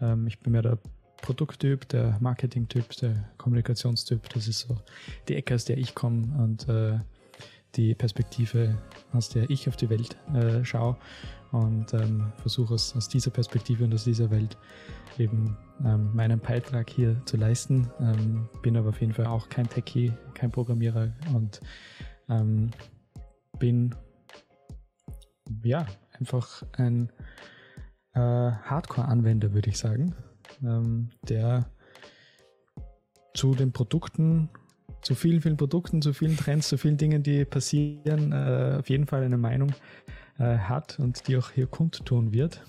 Ähm, 0.00 0.26
ich 0.26 0.38
bin 0.40 0.52
mehr 0.52 0.62
der 0.62 0.78
Produkttyp, 1.20 1.88
der 1.88 2.16
Marketingtyp, 2.20 2.90
der 2.96 3.28
Kommunikationstyp. 3.36 4.28
Das 4.30 4.48
ist 4.48 4.60
so 4.60 4.76
die 5.28 5.34
Ecke, 5.34 5.54
aus 5.54 5.64
der 5.64 5.76
ich 5.78 5.94
komme. 5.94 6.26
Und 6.38 6.68
äh, 6.68 7.00
die 7.76 7.94
Perspektive, 7.94 8.76
aus 9.12 9.28
der 9.28 9.48
ich 9.50 9.68
auf 9.68 9.76
die 9.76 9.90
Welt 9.90 10.16
äh, 10.34 10.64
schaue 10.64 10.96
und 11.52 11.92
ähm, 11.94 12.32
versuche 12.38 12.74
aus, 12.74 12.96
aus, 12.96 13.08
dieser 13.08 13.30
Perspektive 13.30 13.84
und 13.84 13.94
aus 13.94 14.04
dieser 14.04 14.30
Welt 14.30 14.56
eben 15.18 15.56
ähm, 15.84 16.10
meinen 16.14 16.40
Beitrag 16.40 16.90
hier 16.90 17.20
zu 17.24 17.36
leisten. 17.36 17.90
Ähm, 18.00 18.48
bin 18.62 18.76
aber 18.76 18.90
auf 18.90 19.00
jeden 19.00 19.12
Fall 19.12 19.26
auch 19.26 19.48
kein 19.48 19.68
Techie, 19.68 20.12
kein 20.34 20.50
Programmierer 20.50 21.12
und 21.34 21.60
ähm, 22.28 22.70
bin 23.58 23.94
ja 25.62 25.86
einfach 26.18 26.62
ein 26.72 27.10
äh, 28.14 28.18
Hardcore-Anwender, 28.20 29.52
würde 29.52 29.70
ich 29.70 29.78
sagen, 29.78 30.14
ähm, 30.62 31.10
der 31.28 31.70
zu 33.34 33.54
den 33.54 33.72
Produkten 33.72 34.48
zu 35.06 35.14
vielen, 35.14 35.40
vielen 35.40 35.56
Produkten, 35.56 36.02
zu 36.02 36.12
vielen 36.12 36.36
Trends, 36.36 36.66
zu 36.66 36.78
vielen 36.78 36.96
Dingen, 36.96 37.22
die 37.22 37.44
passieren, 37.44 38.32
äh, 38.32 38.78
auf 38.80 38.90
jeden 38.90 39.06
Fall 39.06 39.22
eine 39.22 39.36
Meinung 39.36 39.72
äh, 40.38 40.58
hat 40.58 40.98
und 40.98 41.28
die 41.28 41.36
auch 41.36 41.52
hier 41.52 41.68
kundtun 41.68 42.32
wird. 42.32 42.60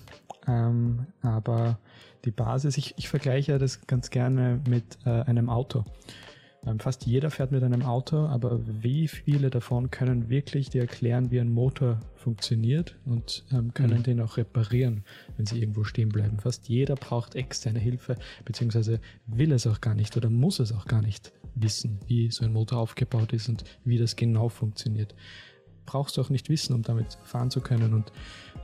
Ähm, 0.46 1.06
aber 1.20 1.80
die 2.24 2.30
Basis, 2.30 2.78
ich, 2.78 2.94
ich 2.96 3.08
vergleiche 3.08 3.58
das 3.58 3.88
ganz 3.88 4.10
gerne 4.10 4.60
mit 4.68 4.84
äh, 5.04 5.10
einem 5.22 5.50
Auto. 5.50 5.84
Ähm, 6.64 6.78
fast 6.78 7.06
jeder 7.06 7.32
fährt 7.32 7.50
mit 7.50 7.64
einem 7.64 7.82
Auto, 7.82 8.26
aber 8.26 8.60
wie 8.82 9.08
viele 9.08 9.50
davon 9.50 9.90
können 9.90 10.28
wirklich 10.28 10.70
dir 10.70 10.82
erklären, 10.82 11.32
wie 11.32 11.40
ein 11.40 11.52
Motor 11.52 11.98
funktioniert 12.14 12.96
und 13.04 13.46
ähm, 13.52 13.74
können 13.74 13.98
mhm. 13.98 14.02
den 14.04 14.20
auch 14.20 14.36
reparieren, 14.36 15.02
wenn 15.36 15.46
sie 15.46 15.60
irgendwo 15.60 15.82
stehen 15.82 16.10
bleiben. 16.10 16.38
Fast 16.38 16.68
jeder 16.68 16.94
braucht 16.94 17.34
externe 17.34 17.80
Hilfe, 17.80 18.14
beziehungsweise 18.44 19.00
will 19.26 19.50
es 19.50 19.66
auch 19.66 19.80
gar 19.80 19.96
nicht 19.96 20.16
oder 20.16 20.30
muss 20.30 20.60
es 20.60 20.72
auch 20.72 20.86
gar 20.86 21.02
nicht 21.02 21.32
wissen, 21.62 22.00
wie 22.06 22.30
so 22.30 22.44
ein 22.44 22.52
Motor 22.52 22.78
aufgebaut 22.78 23.32
ist 23.32 23.48
und 23.48 23.64
wie 23.84 23.98
das 23.98 24.16
genau 24.16 24.48
funktioniert. 24.48 25.14
Brauchst 25.86 26.16
du 26.16 26.20
auch 26.20 26.28
nicht 26.28 26.48
wissen, 26.48 26.74
um 26.74 26.82
damit 26.82 27.18
fahren 27.24 27.50
zu 27.50 27.60
können 27.60 27.94
und, 27.94 28.12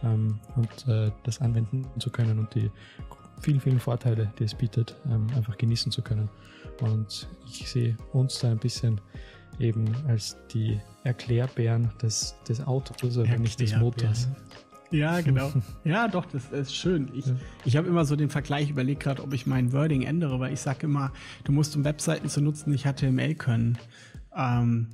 ähm, 0.03 0.41
und 0.57 0.89
äh, 0.89 1.11
das 1.23 1.41
anwenden 1.41 1.87
zu 1.99 2.11
können 2.11 2.39
und 2.39 2.55
die 2.55 2.71
vielen, 3.41 3.61
vielen 3.61 3.81
Vorteile, 3.81 4.33
die 4.39 4.45
es 4.45 4.55
bietet, 4.55 4.97
ähm, 5.07 5.27
einfach 5.35 5.57
genießen 5.57 5.91
zu 5.91 6.03
können. 6.03 6.29
Und 6.81 7.29
ich 7.47 7.69
sehe 7.69 7.97
uns 8.13 8.39
da 8.39 8.51
ein 8.51 8.59
bisschen 8.59 9.01
eben 9.59 9.95
als 10.09 10.37
die 10.53 10.81
Erklärbären 11.05 11.93
des, 12.03 12.35
des 12.49 12.61
Autos, 12.61 13.19
aber 13.19 13.39
nicht 13.39 13.61
des 13.61 13.77
Motors. 13.77 14.29
Ja, 14.95 15.21
genau. 15.23 15.53
ja, 15.85 16.09
doch, 16.09 16.27
das 16.27 16.51
ist 16.51 16.75
schön. 16.75 17.11
Ich, 17.15 17.27
ja. 17.27 17.35
ich 17.65 17.77
habe 17.77 17.89
immer 17.89 18.05
so 18.05 18.17
den 18.17 18.31
Vergleich 18.31 18.71
überlegt 18.71 19.03
gerade, 19.03 19.23
ob 19.23 19.33
ich 19.33 19.47
mein 19.47 19.73
Wording 19.73 20.03
ändere, 20.03 20.39
weil 20.39 20.53
ich 20.53 20.61
sage 20.61 20.87
immer, 20.87 21.13
du 21.43 21.53
musst, 21.53 21.75
um 21.77 21.85
Webseiten 21.85 22.29
zu 22.29 22.41
nutzen, 22.41 22.71
nicht 22.71 22.87
HTML 22.87 23.35
können. 23.35 23.79
Ähm, 24.37 24.89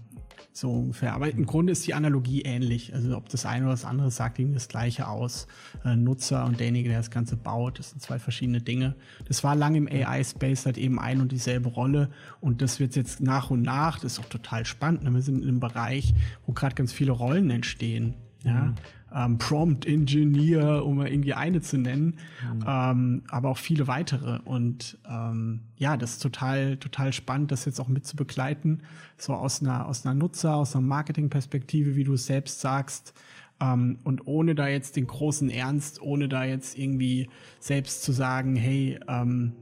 so 0.52 0.73
ungefähr. 0.73 1.14
Aber 1.14 1.30
im 1.30 1.47
Grunde 1.47 1.73
ist 1.73 1.87
die 1.87 1.95
Analogie 1.95 2.42
ähnlich. 2.42 2.95
Also 2.95 3.16
ob 3.16 3.28
das 3.28 3.47
eine 3.47 3.64
oder 3.64 3.73
das 3.73 3.85
andere 3.85 4.11
sagt 4.11 4.38
ihm 4.38 4.52
das 4.52 4.69
gleiche 4.69 5.07
aus. 5.07 5.47
Äh, 5.85 5.97
Nutzer 5.97 6.45
und 6.45 6.59
derjenige, 6.59 6.88
der 6.88 6.99
das 6.99 7.11
Ganze 7.11 7.37
baut, 7.37 7.78
das 7.78 7.90
sind 7.90 8.02
zwei 8.02 8.19
verschiedene 8.19 8.61
Dinge. 8.61 8.97
Das 9.28 9.45
war 9.45 9.54
lange 9.54 9.78
im 9.78 9.87
AI-Space 9.87 10.66
halt 10.66 10.78
eben 10.78 10.99
ein 10.99 11.21
und 11.21 11.30
dieselbe 11.30 11.69
Rolle. 11.69 12.11
Und 12.40 12.62
das 12.62 12.80
wird 12.80 12.97
jetzt 12.97 13.21
nach 13.21 13.50
und 13.50 13.62
nach, 13.62 14.00
das 14.00 14.14
ist 14.14 14.21
auch 14.21 14.28
total 14.28 14.64
spannend. 14.64 15.04
Ne? 15.04 15.14
Wir 15.14 15.23
sind 15.23 15.42
in 15.42 15.49
einem 15.49 15.61
Bereich, 15.61 16.14
wo 16.47 16.52
gerade 16.52 16.75
ganz 16.75 16.92
viele 16.92 17.12
Rollen 17.12 17.50
entstehen. 17.50 18.14
Ja, 18.42 18.64
mhm. 18.64 18.75
Ähm, 19.14 19.38
Prompt 19.38 19.87
Engineer, 19.87 20.85
um 20.85 20.99
mal 20.99 21.09
irgendwie 21.09 21.35
eine 21.35 21.61
zu 21.61 21.79
nennen, 21.79 22.19
mhm. 22.55 22.64
ähm, 22.67 23.23
aber 23.29 23.50
auch 23.50 23.59
viele 23.59 23.87
weitere. 23.87 24.38
Und 24.45 24.99
ähm, 25.09 25.61
ja, 25.76 25.97
das 25.97 26.12
ist 26.12 26.23
total, 26.23 26.76
total 26.76 27.12
spannend, 27.12 27.52
das 27.52 27.64
jetzt 27.64 27.81
auch 27.81 27.88
mit 27.88 28.07
zu 28.07 28.17
begleiten, 28.17 28.83
so 29.17 29.35
aus 29.35 29.61
einer, 29.61 29.87
aus 29.87 30.05
einer 30.05 30.14
Nutzer, 30.14 30.57
aus 30.57 30.75
einer 30.75 30.87
Marketingperspektive, 30.87 31.97
wie 31.97 32.05
du 32.05 32.14
es 32.14 32.26
selbst 32.26 32.61
sagst. 32.61 33.14
Ähm, 33.61 33.99
und 34.05 34.26
ohne 34.26 34.55
da 34.55 34.69
jetzt 34.69 34.97
den 34.97 35.07
großen 35.07 35.50
Ernst, 35.50 36.00
ohne 36.00 36.29
da 36.29 36.45
jetzt 36.45 36.79
irgendwie 36.79 37.29
selbst 37.59 38.02
zu 38.02 38.12
sagen, 38.12 38.57
hey, 38.57 38.99
ähm, 39.09 39.52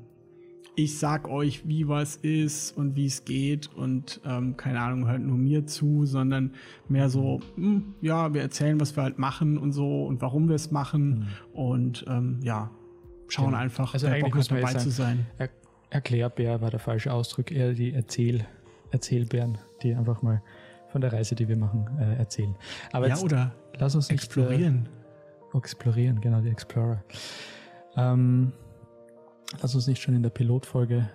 ich 0.79 0.97
sag 0.97 1.27
euch, 1.29 1.67
wie 1.67 1.89
was 1.89 2.15
ist 2.15 2.77
und 2.77 2.95
wie 2.95 3.07
es 3.07 3.25
geht 3.25 3.69
und 3.75 4.21
ähm, 4.25 4.57
keine 4.57 4.79
Ahnung, 4.81 5.09
hört 5.09 5.21
nur 5.21 5.37
mir 5.37 5.67
zu, 5.67 6.07
sondern 6.07 6.53
mehr 6.89 7.09
so, 7.09 7.41
mh, 7.57 7.65
hm, 7.67 7.95
ja, 8.01 8.33
wir 8.33 8.43
erzählen, 8.43 8.79
was 8.79 8.97
wir 8.97 9.03
halt 9.03 9.19
machen 9.19 9.59
und 9.59 9.73
so 9.73 10.07
und 10.07 10.23
warum 10.23 10.49
wir 10.49 10.55
es 10.55 10.71
machen 10.71 11.09
mhm. 11.09 11.27
und 11.53 12.05
ähm, 12.09 12.39
ja, 12.45 12.71
schauen 13.27 13.47
genau. 13.47 13.59
einfach, 13.59 13.93
also 13.93 14.07
wer 14.07 14.21
Bock 14.21 14.37
hat, 14.37 14.51
dabei 14.53 14.75
zu 14.75 14.91
sein. 14.91 15.27
Er 15.37 15.51
Erklärbär 15.91 16.61
war 16.61 16.71
der 16.71 16.81
falsche 16.81 17.13
Ausdruck, 17.13 17.51
eher 17.51 17.73
die 17.73 17.93
Erzähl 17.95 18.47
Erzählbären, 18.91 19.59
die 19.83 19.95
einfach 19.95 20.23
mal 20.23 20.43
von 20.93 21.01
der 21.01 21.13
Reise, 21.13 21.35
die 21.35 21.49
wir 21.49 21.57
machen, 21.57 21.89
äh, 21.99 22.19
erzählen. 22.19 22.55
Aber 22.93 23.09
ja, 23.09 23.15
jetzt, 23.15 23.25
oder 23.25 23.53
lass 23.79 23.95
uns 23.95 24.11
nicht, 24.11 24.23
explorieren. 24.23 24.89
Äh, 25.53 25.59
explorieren, 25.59 26.21
genau, 26.21 26.41
die 26.41 26.51
Explorer. 26.51 27.03
Ähm, 27.97 28.53
lass 29.61 29.75
uns 29.75 29.87
nicht 29.87 30.01
schon 30.03 30.15
in 30.15 30.23
der 30.23 30.31
Pilotfolge 30.31 31.09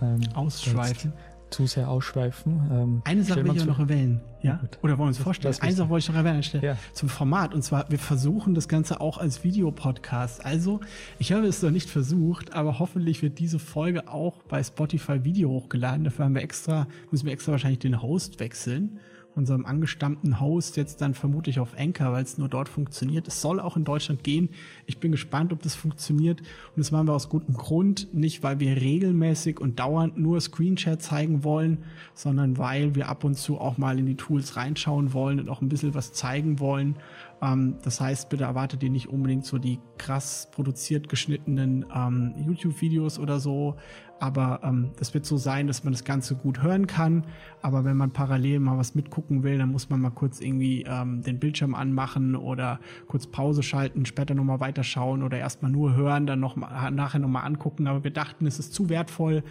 ähm, 0.00 0.20
ausschweifen. 0.34 1.12
Zu 1.50 1.66
sehr 1.66 1.88
ausschweifen. 1.88 2.70
Ähm, 2.70 3.02
Eine 3.04 3.24
Sache 3.24 3.44
will 3.44 3.56
ich 3.56 3.64
noch 3.64 3.80
erwähnen. 3.80 4.20
Ja? 4.40 4.60
Oder 4.82 4.92
wollen 4.92 5.06
wir 5.06 5.08
uns 5.08 5.18
vorstellen? 5.18 5.52
Eine 5.60 5.72
Sache 5.72 5.88
wollte 5.88 6.04
ich 6.04 6.08
noch 6.08 6.24
erwähnen 6.24 6.44
ja. 6.62 6.76
zum 6.92 7.08
Format. 7.08 7.54
Und 7.54 7.62
zwar, 7.62 7.90
wir 7.90 7.98
versuchen 7.98 8.54
das 8.54 8.68
Ganze 8.68 9.00
auch 9.00 9.18
als 9.18 9.42
Videopodcast. 9.42 10.44
Also, 10.46 10.78
ich 11.18 11.32
habe 11.32 11.46
es 11.48 11.60
noch 11.60 11.72
nicht 11.72 11.90
versucht, 11.90 12.54
aber 12.54 12.78
hoffentlich 12.78 13.22
wird 13.22 13.40
diese 13.40 13.58
Folge 13.58 14.06
auch 14.06 14.44
bei 14.44 14.62
Spotify 14.62 15.24
Video 15.24 15.50
hochgeladen. 15.50 16.04
Dafür 16.04 16.26
haben 16.26 16.36
wir 16.36 16.42
extra, 16.42 16.86
müssen 17.10 17.26
wir 17.26 17.32
extra 17.32 17.50
wahrscheinlich 17.50 17.80
den 17.80 18.00
Host 18.00 18.38
wechseln 18.38 19.00
unserem 19.34 19.64
angestammten 19.66 20.40
Host 20.40 20.76
jetzt 20.76 21.00
dann 21.00 21.14
vermutlich 21.14 21.60
auf 21.60 21.76
Anchor, 21.78 22.12
weil 22.12 22.24
es 22.24 22.38
nur 22.38 22.48
dort 22.48 22.68
funktioniert. 22.68 23.28
Es 23.28 23.40
soll 23.40 23.60
auch 23.60 23.76
in 23.76 23.84
Deutschland 23.84 24.24
gehen. 24.24 24.50
Ich 24.86 24.98
bin 24.98 25.12
gespannt, 25.12 25.52
ob 25.52 25.62
das 25.62 25.74
funktioniert. 25.74 26.40
Und 26.40 26.76
das 26.76 26.90
machen 26.90 27.06
wir 27.06 27.14
aus 27.14 27.28
gutem 27.28 27.54
Grund. 27.54 28.12
Nicht, 28.12 28.42
weil 28.42 28.60
wir 28.60 28.76
regelmäßig 28.76 29.60
und 29.60 29.78
dauernd 29.78 30.18
nur 30.18 30.40
Screenshot 30.40 31.00
zeigen 31.00 31.44
wollen, 31.44 31.78
sondern 32.14 32.58
weil 32.58 32.94
wir 32.94 33.08
ab 33.08 33.24
und 33.24 33.36
zu 33.36 33.58
auch 33.58 33.78
mal 33.78 33.98
in 33.98 34.06
die 34.06 34.16
Tools 34.16 34.56
reinschauen 34.56 35.12
wollen 35.12 35.40
und 35.40 35.48
auch 35.48 35.60
ein 35.60 35.68
bisschen 35.68 35.94
was 35.94 36.12
zeigen 36.12 36.58
wollen. 36.58 36.96
Ähm, 37.42 37.76
das 37.82 38.00
heißt, 38.00 38.28
bitte 38.28 38.44
erwartet 38.44 38.82
ihr 38.82 38.90
nicht 38.90 39.08
unbedingt 39.08 39.44
so 39.44 39.58
die 39.58 39.80
krass 39.98 40.48
produziert 40.50 41.08
geschnittenen 41.08 41.86
ähm, 41.94 42.34
YouTube-Videos 42.36 43.18
oder 43.18 43.40
so. 43.40 43.76
Aber 44.20 44.60
ähm, 44.62 44.90
das 44.96 45.14
wird 45.14 45.24
so 45.24 45.38
sein, 45.38 45.66
dass 45.66 45.82
man 45.82 45.94
das 45.94 46.04
Ganze 46.04 46.36
gut 46.36 46.62
hören 46.62 46.86
kann. 46.86 47.24
Aber 47.62 47.84
wenn 47.84 47.96
man 47.96 48.10
parallel 48.10 48.60
mal 48.60 48.76
was 48.76 48.94
mitgucken 48.94 49.42
will, 49.42 49.56
dann 49.56 49.72
muss 49.72 49.88
man 49.88 50.00
mal 50.00 50.10
kurz 50.10 50.40
irgendwie 50.40 50.84
ähm, 50.86 51.22
den 51.22 51.40
Bildschirm 51.40 51.74
anmachen 51.74 52.36
oder 52.36 52.80
kurz 53.08 53.26
Pause 53.26 53.62
schalten, 53.62 54.04
später 54.04 54.34
nochmal 54.34 54.60
weiterschauen 54.60 55.22
oder 55.22 55.38
erstmal 55.38 55.70
nur 55.70 55.94
hören, 55.96 56.26
dann 56.26 56.40
noch 56.40 56.54
mal, 56.56 56.90
nachher 56.90 57.18
nochmal 57.18 57.46
angucken. 57.46 57.86
Aber 57.86 58.04
wir 58.04 58.10
dachten, 58.10 58.46
es 58.46 58.58
ist 58.58 58.74
zu 58.74 58.90
wertvoll, 58.90 59.42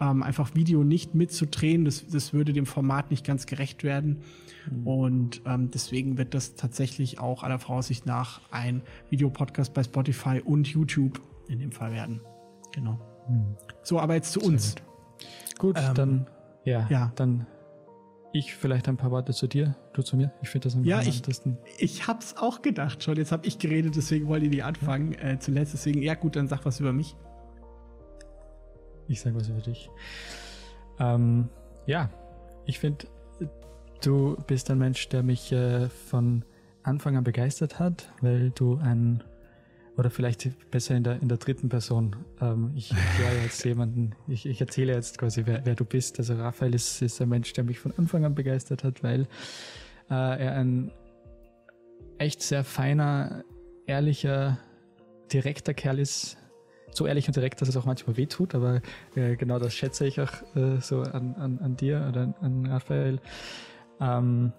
ähm, 0.00 0.22
einfach 0.22 0.54
Video 0.54 0.84
nicht 0.84 1.14
mitzudrehen. 1.14 1.84
Das, 1.84 2.06
das 2.06 2.32
würde 2.32 2.52
dem 2.52 2.66
Format 2.66 3.10
nicht 3.10 3.24
ganz 3.24 3.46
gerecht 3.46 3.84
werden. 3.84 4.22
Mhm. 4.70 4.86
Und 4.86 5.42
ähm, 5.46 5.70
deswegen 5.70 6.18
wird 6.18 6.34
das 6.34 6.56
tatsächlich 6.56 7.18
auch 7.18 7.42
aller 7.42 7.58
Voraussicht 7.58 8.06
nach 8.06 8.40
ein 8.50 8.82
Videopodcast 9.10 9.72
bei 9.74 9.82
Spotify 9.82 10.40
und 10.44 10.68
YouTube 10.68 11.20
in 11.48 11.58
dem 11.58 11.72
Fall 11.72 11.92
werden. 11.92 12.20
Genau. 12.72 12.98
Mhm. 13.28 13.56
So, 13.82 14.00
aber 14.00 14.14
jetzt 14.14 14.32
zu 14.32 14.40
Sehr 14.40 14.48
uns. 14.48 14.74
Gut, 15.58 15.76
gut 15.76 15.78
ähm, 15.78 15.94
dann, 15.94 16.26
ja, 16.64 16.86
ja, 16.90 17.12
dann 17.14 17.46
ich 18.34 18.54
vielleicht 18.54 18.88
ein 18.88 18.96
paar 18.96 19.12
Worte 19.12 19.32
zu 19.32 19.46
dir, 19.46 19.76
du 19.92 20.02
zu 20.02 20.16
mir. 20.16 20.32
Ich 20.42 20.48
finde 20.48 20.64
das 20.64 20.74
am 20.74 20.82
ja, 20.82 21.00
ich, 21.02 21.22
ich 21.78 22.06
hab's 22.08 22.36
auch 22.36 22.62
gedacht 22.62 23.02
schon. 23.02 23.16
Jetzt 23.16 23.30
habe 23.30 23.46
ich 23.46 23.60
geredet, 23.60 23.94
deswegen 23.94 24.26
wollte 24.26 24.46
ich 24.46 24.50
nicht 24.50 24.64
anfangen. 24.64 25.12
Ja. 25.12 25.30
Äh, 25.30 25.38
zuletzt, 25.38 25.72
deswegen, 25.72 26.02
ja 26.02 26.14
gut, 26.14 26.34
dann 26.34 26.48
sag 26.48 26.64
was 26.64 26.80
über 26.80 26.92
mich. 26.92 27.16
Ich 29.08 29.20
sag 29.20 29.34
was 29.34 29.48
über 29.48 29.60
dich. 29.60 29.90
Ähm, 30.98 31.48
ja, 31.86 32.10
ich 32.66 32.78
finde, 32.78 33.06
du 34.02 34.36
bist 34.46 34.70
ein 34.70 34.78
Mensch, 34.78 35.08
der 35.08 35.22
mich 35.22 35.52
äh, 35.52 35.88
von 35.88 36.44
Anfang 36.82 37.16
an 37.16 37.24
begeistert 37.24 37.78
hat, 37.78 38.12
weil 38.20 38.50
du 38.50 38.76
ein 38.76 39.22
oder 39.96 40.10
vielleicht 40.10 40.70
besser 40.70 40.96
in 40.96 41.04
der, 41.04 41.22
in 41.22 41.28
der 41.28 41.38
dritten 41.38 41.68
Person. 41.68 42.16
Ähm, 42.40 42.72
ich 42.74 42.90
erkläre 42.90 43.36
jetzt 43.42 43.64
jemanden, 43.64 44.14
ich, 44.26 44.46
ich 44.46 44.60
erzähle 44.60 44.92
jetzt 44.92 45.18
quasi, 45.18 45.42
wer, 45.46 45.64
wer 45.64 45.74
du 45.74 45.84
bist. 45.84 46.18
Also 46.18 46.34
Raphael 46.34 46.74
ist, 46.74 47.00
ist 47.00 47.20
ein 47.20 47.28
Mensch, 47.28 47.52
der 47.52 47.64
mich 47.64 47.78
von 47.78 47.92
Anfang 47.96 48.24
an 48.24 48.34
begeistert 48.34 48.84
hat, 48.84 49.02
weil 49.02 49.22
äh, 50.10 50.14
er 50.14 50.54
ein 50.54 50.90
echt 52.18 52.42
sehr 52.42 52.64
feiner, 52.64 53.44
ehrlicher, 53.86 54.58
direkter 55.32 55.74
Kerl 55.74 55.98
ist. 55.98 56.36
So 56.94 57.06
ehrlich 57.06 57.26
und 57.26 57.34
direkt, 57.34 57.60
dass 57.60 57.68
es 57.68 57.76
auch 57.76 57.84
manchmal 57.84 58.16
wehtut, 58.16 58.54
aber 58.54 58.80
äh, 59.16 59.34
genau 59.36 59.58
das 59.58 59.74
schätze 59.74 60.06
ich 60.06 60.20
auch 60.20 60.32
äh, 60.54 60.80
so 60.80 61.02
an, 61.02 61.34
an, 61.34 61.58
an 61.58 61.76
dir 61.76 62.06
oder 62.08 62.22
an, 62.22 62.34
an 62.40 62.66
Raphael. 62.66 63.20
Ähm, 64.00 64.52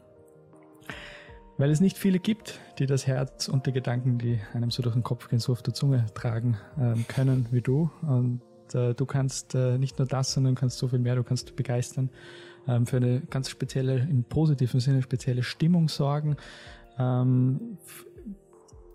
weil 1.58 1.72
es 1.72 1.80
nicht 1.80 1.98
viele 1.98 2.20
gibt, 2.20 2.60
die 2.80 2.86
das 2.86 3.08
Herz 3.08 3.48
und 3.48 3.66
die 3.66 3.72
Gedanken, 3.72 4.18
die 4.18 4.42
einem 4.54 4.72
so 4.72 4.84
durch 4.84 4.94
den 4.94 5.04
Kopf 5.04 5.30
gehen, 5.30 5.40
so 5.40 5.54
auf 5.54 5.64
der 5.64 5.74
Zunge 5.74 6.06
tragen 6.14 6.58
ähm, 6.78 7.06
können 7.08 7.48
wie 7.52 7.62
du. 7.62 7.90
Und 8.02 8.42
äh, 8.74 8.94
du 8.94 9.06
kannst 9.06 9.56
äh, 9.56 9.78
nicht 9.78 9.98
nur 9.98 10.08
das, 10.08 10.34
sondern 10.34 10.56
kannst 10.56 10.78
so 10.78 10.90
viel 10.90 11.00
mehr, 11.00 11.16
du 11.16 11.24
kannst 11.24 11.56
begeistern, 11.56 12.10
ähm, 12.68 12.86
für 12.86 12.98
eine 12.98 13.22
ganz 13.22 13.50
spezielle, 13.50 14.00
im 14.00 14.26
positiven 14.26 14.82
Sinne 14.82 15.02
spezielle 15.02 15.44
Stimmung 15.44 15.88
sorgen, 15.88 16.36
ähm, 17.00 17.78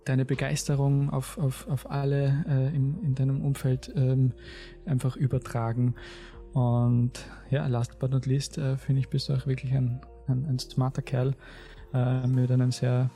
deine 0.04 0.24
Begeisterung 0.24 1.10
auf, 1.10 1.38
auf, 1.38 1.68
auf 1.68 1.90
alle 1.90 2.44
äh, 2.48 2.74
in, 2.74 3.02
in 3.02 3.14
deinem 3.14 3.42
Umfeld 3.42 3.92
ähm, 3.94 4.32
einfach 4.86 5.16
übertragen. 5.16 5.94
Und 6.52 7.12
ja, 7.50 7.66
last 7.66 7.98
but 7.98 8.10
not 8.10 8.26
least, 8.26 8.58
äh, 8.58 8.76
finde 8.76 9.00
ich, 9.00 9.08
bist 9.08 9.28
du 9.28 9.34
auch 9.34 9.46
wirklich 9.46 9.72
ein, 9.72 10.00
ein, 10.26 10.46
ein 10.46 10.58
smarter 10.58 11.02
Kerl, 11.02 11.34
äh, 11.92 12.26
mit 12.26 12.50
einem 12.50 12.72
sehr 12.72 13.10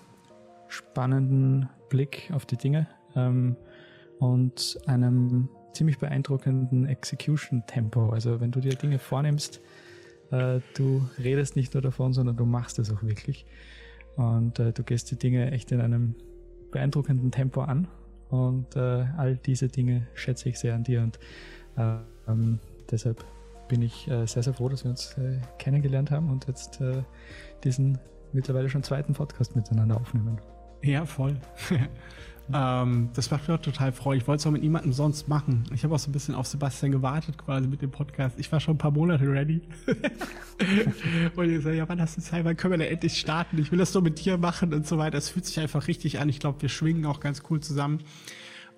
spannenden 0.69 1.69
Blick 1.89 2.31
auf 2.33 2.47
die 2.47 2.57
Dinge 2.57 2.87
ähm, 3.15 3.57
und 4.19 4.79
einem 4.87 5.49
ziemlich 5.73 5.99
beeindruckenden 5.99 6.87
Execution-Tempo. 6.87 8.11
Also 8.11 8.41
wenn 8.41 8.53
du 8.53 8.61
dir 8.61 8.75
Dinge 8.75 8.99
vornimmst, 8.99 9.61
äh, 10.31 10.61
du 10.77 11.09
redest 11.19 11.57
nicht 11.57 11.75
nur 11.75 11.83
davon, 11.83 12.13
sondern 12.13 12.37
du 12.37 12.45
machst 12.45 12.79
es 12.79 12.93
auch 12.93 13.03
wirklich. 13.03 13.47
Und 14.17 14.59
äh, 14.59 14.73
du 14.73 14.85
gehst 14.85 15.11
die 15.11 15.19
Dinge 15.19 15.51
echt 15.51 15.73
in 15.73 15.81
einem 15.81 16.15
beeindruckenden 16.75 17.31
Tempo 17.31 17.63
an. 17.63 17.89
Und 18.29 18.77
äh, 18.77 19.07
all 19.17 19.37
diese 19.37 19.69
Dinge 19.69 20.07
schätze 20.15 20.49
ich 20.49 20.59
sehr 20.59 20.75
an 20.75 20.83
dir. 20.83 21.03
Und 21.03 21.19
äh, 21.77 21.97
ähm, 22.29 22.59
deshalb 22.91 23.25
bin 23.69 23.81
ich 23.81 24.09
äh, 24.09 24.27
sehr, 24.27 24.43
sehr 24.43 24.53
froh, 24.53 24.69
dass 24.69 24.85
wir 24.85 24.91
uns 24.91 25.17
äh, 25.17 25.39
kennengelernt 25.59 26.11
haben 26.11 26.31
und 26.31 26.47
jetzt 26.49 26.81
diesen 27.63 27.99
mittlerweile 28.33 28.69
schon 28.69 28.83
zweiten 28.83 29.15
Podcast 29.15 29.57
miteinander 29.57 29.97
aufnehmen. 29.97 30.39
Ja, 30.85 31.07
voll. 31.07 31.37
ähm, 32.53 33.09
das 33.15 33.31
macht 33.31 33.49
mir 33.49 33.55
auch 33.55 33.61
total 33.61 33.91
Freude. 33.93 34.21
Ich 34.21 34.29
wollte 34.29 34.41
es 34.41 34.47
auch 34.47 34.51
mit 34.51 34.63
niemandem 34.63 34.93
sonst 34.93 35.29
machen. 35.29 35.65
Ich 35.75 35.83
habe 35.83 35.95
auch 35.95 35.99
so 35.99 36.11
ein 36.11 36.13
bisschen 36.13 36.35
auf 36.35 36.47
Sebastian 36.47 36.93
gewartet, 36.93 37.39
quasi 37.39 37.67
mit 37.67 37.81
dem 37.81 37.91
Podcast. 37.91 38.39
Ich 38.39 38.53
war 38.53 38.61
schon 38.61 38.75
ein 38.75 38.79
paar 38.79 38.91
Monate 38.91 39.25
ready. 39.25 39.63
und 41.37 41.49
ich 41.49 41.57
gesagt, 41.57 41.75
ja, 41.75 41.89
wann 41.89 42.01
hast 42.03 42.19
du 42.19 42.21
Zeit? 42.21 42.45
Wann 42.45 42.57
können 42.57 42.73
wir 42.73 42.79
da 42.79 42.85
endlich 42.85 43.19
starten? 43.19 43.59
Ich 43.59 43.73
will 43.73 43.79
das 43.79 43.95
nur 43.95 44.03
mit 44.03 44.23
dir 44.23 44.37
machen 44.37 44.75
und 44.75 44.87
so 44.87 44.99
weiter. 44.99 45.17
Es 45.17 45.31
fühlt 45.31 45.47
sich 45.47 45.59
einfach 45.59 45.89
richtig 45.89 46.21
an. 46.21 46.29
Ich 46.29 46.39
glaube, 46.39 46.61
wir 46.61 46.69
schwingen 46.69 47.07
auch 47.07 47.21
ganz 47.21 47.43
cool 47.49 47.61
zusammen. 47.61 48.01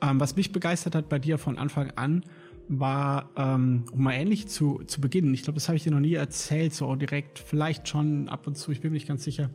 Ähm, 0.01 0.21
was 0.21 0.37
mich 0.37 0.53
begeistert 0.53 0.95
hat 0.95 1.09
bei 1.09 1.19
dir 1.19 1.37
von 1.37 1.59
Anfang 1.59 1.91
an, 1.97 2.23
war, 2.69 3.31
ähm, 3.37 3.85
um 3.91 4.03
mal 4.03 4.13
ähnlich 4.13 4.49
zu, 4.49 4.83
zu 4.87 5.01
beginnen, 5.01 5.33
ich 5.35 5.43
glaube, 5.43 5.55
das 5.55 5.69
habe 5.69 5.77
ich 5.77 5.85
dir 5.85 5.93
noch 5.93 6.01
nie 6.01 6.15
erzählt, 6.15 6.75
so 6.75 6.95
direkt, 6.97 7.39
vielleicht 7.39 7.89
schon 7.89 8.29
ab 8.29 8.47
und 8.47 8.57
zu, 8.57 8.73
ich 8.73 8.81
bin 8.81 8.91
mir 8.91 8.97
nicht 8.97 9.09
ganz 9.09 9.25
sicher, 9.25 9.51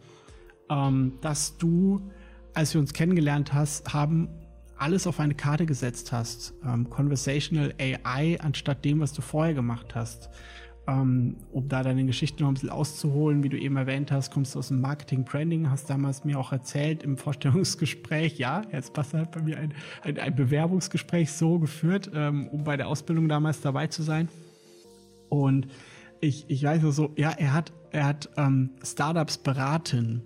ähm, 0.71 1.13
dass 1.21 1.57
du, 1.57 2.01
als 2.53 2.73
wir 2.73 2.81
uns 2.81 2.93
kennengelernt 2.93 3.53
hast, 3.53 3.93
haben, 3.93 4.29
alles 4.77 5.05
auf 5.05 5.19
eine 5.19 5.35
Karte 5.35 5.65
gesetzt 5.67 6.11
hast. 6.11 6.53
Ähm, 6.65 6.89
Conversational 6.89 7.73
AI 7.79 8.39
anstatt 8.41 8.83
dem, 8.83 8.99
was 8.99 9.13
du 9.13 9.21
vorher 9.21 9.53
gemacht 9.53 9.93
hast 9.93 10.29
ähm, 10.87 11.37
um 11.51 11.67
da 11.67 11.83
deine 11.83 12.05
Geschichte 12.05 12.41
noch 12.41 12.49
ein 12.49 12.55
bisschen 12.55 12.69
auszuholen, 12.69 13.43
wie 13.43 13.49
du 13.49 13.57
eben 13.57 13.77
erwähnt 13.77 14.11
hast, 14.11 14.31
kommst 14.31 14.55
du 14.55 14.59
aus 14.59 14.69
dem 14.69 14.81
Marketing 14.81 15.23
Branding, 15.23 15.69
hast 15.69 15.89
damals 15.89 16.25
mir 16.25 16.39
auch 16.39 16.51
erzählt 16.51 17.03
im 17.03 17.17
Vorstellungsgespräch, 17.17 18.37
ja, 18.37 18.63
jetzt 18.71 18.93
passt 18.93 19.13
halt 19.13 19.31
bei 19.31 19.41
mir 19.41 19.57
ein, 19.57 19.73
ein, 20.03 20.17
ein 20.17 20.35
Bewerbungsgespräch 20.35 21.31
so 21.31 21.59
geführt, 21.59 22.11
ähm, 22.13 22.47
um 22.49 22.63
bei 22.63 22.77
der 22.77 22.87
Ausbildung 22.87 23.29
damals 23.29 23.61
dabei 23.61 23.87
zu 23.87 24.01
sein. 24.01 24.27
Und 25.29 25.67
ich, 26.19 26.45
ich 26.49 26.63
weiß 26.63 26.81
nur 26.81 26.91
so, 26.91 27.13
ja, 27.15 27.31
er 27.31 27.53
hat, 27.53 27.71
er 27.91 28.05
hat 28.05 28.29
ähm, 28.37 28.71
Startups 28.83 29.37
beraten 29.37 30.23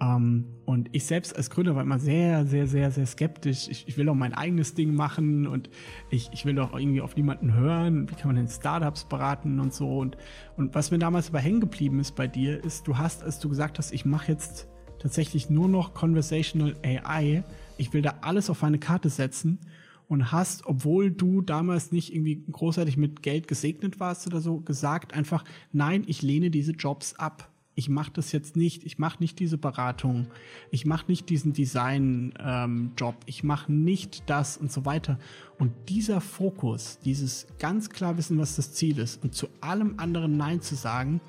Ähm, 0.00 0.46
und 0.64 0.88
ich 0.92 1.04
selbst 1.04 1.36
als 1.36 1.50
Gründer 1.50 1.74
war 1.74 1.82
immer 1.82 1.98
sehr, 1.98 2.46
sehr, 2.46 2.66
sehr, 2.66 2.90
sehr 2.90 3.06
skeptisch. 3.06 3.68
Ich, 3.68 3.86
ich 3.86 3.96
will 3.96 4.08
auch 4.08 4.14
mein 4.14 4.34
eigenes 4.34 4.74
Ding 4.74 4.94
machen 4.94 5.46
und 5.46 5.70
ich, 6.10 6.30
ich 6.32 6.44
will 6.44 6.58
auch 6.58 6.76
irgendwie 6.76 7.00
auf 7.00 7.16
niemanden 7.16 7.54
hören. 7.54 8.10
Wie 8.10 8.14
kann 8.14 8.28
man 8.28 8.36
denn 8.36 8.48
Startups 8.48 9.04
beraten 9.04 9.60
und 9.60 9.72
so? 9.72 9.98
Und, 9.98 10.16
und 10.56 10.74
was 10.74 10.90
mir 10.90 10.98
damals 10.98 11.28
aber 11.28 11.40
hängen 11.40 11.60
geblieben 11.60 12.00
ist 12.00 12.16
bei 12.16 12.26
dir, 12.26 12.62
ist, 12.64 12.86
du 12.86 12.98
hast, 12.98 13.22
als 13.22 13.38
du 13.38 13.48
gesagt 13.48 13.78
hast, 13.78 13.92
ich 13.92 14.04
mache 14.04 14.32
jetzt 14.32 14.68
tatsächlich 14.98 15.50
nur 15.50 15.68
noch 15.68 15.94
Conversational 15.94 16.74
AI, 16.82 17.44
ich 17.76 17.92
will 17.92 18.02
da 18.02 18.14
alles 18.22 18.48
auf 18.48 18.64
eine 18.64 18.78
Karte 18.78 19.10
setzen 19.10 19.60
und 20.08 20.32
hast, 20.32 20.66
obwohl 20.66 21.10
du 21.10 21.42
damals 21.42 21.92
nicht 21.92 22.14
irgendwie 22.14 22.42
großartig 22.50 22.96
mit 22.96 23.22
Geld 23.22 23.48
gesegnet 23.48 24.00
warst 24.00 24.26
oder 24.26 24.40
so, 24.40 24.60
gesagt 24.60 25.12
einfach, 25.14 25.44
nein, 25.72 26.04
ich 26.06 26.22
lehne 26.22 26.50
diese 26.50 26.72
Jobs 26.72 27.14
ab 27.14 27.50
ich 27.74 27.88
mache 27.88 28.12
das 28.12 28.32
jetzt 28.32 28.56
nicht, 28.56 28.84
ich 28.84 28.98
mache 28.98 29.18
nicht 29.20 29.38
diese 29.38 29.58
Beratung, 29.58 30.28
ich 30.70 30.86
mache 30.86 31.06
nicht 31.08 31.28
diesen 31.28 31.52
Design-Job, 31.52 33.14
ähm, 33.14 33.22
ich 33.26 33.42
mache 33.42 33.72
nicht 33.72 34.22
das 34.26 34.56
und 34.56 34.70
so 34.70 34.84
weiter. 34.84 35.18
Und 35.58 35.72
dieser 35.88 36.20
Fokus, 36.20 36.98
dieses 37.04 37.48
ganz 37.58 37.90
klar 37.90 38.16
wissen, 38.16 38.38
was 38.38 38.56
das 38.56 38.72
Ziel 38.74 38.98
ist 38.98 39.22
und 39.22 39.34
zu 39.34 39.48
allem 39.60 39.94
anderen 39.98 40.36
Nein 40.36 40.60
zu 40.60 40.76
sagen, 40.76 41.20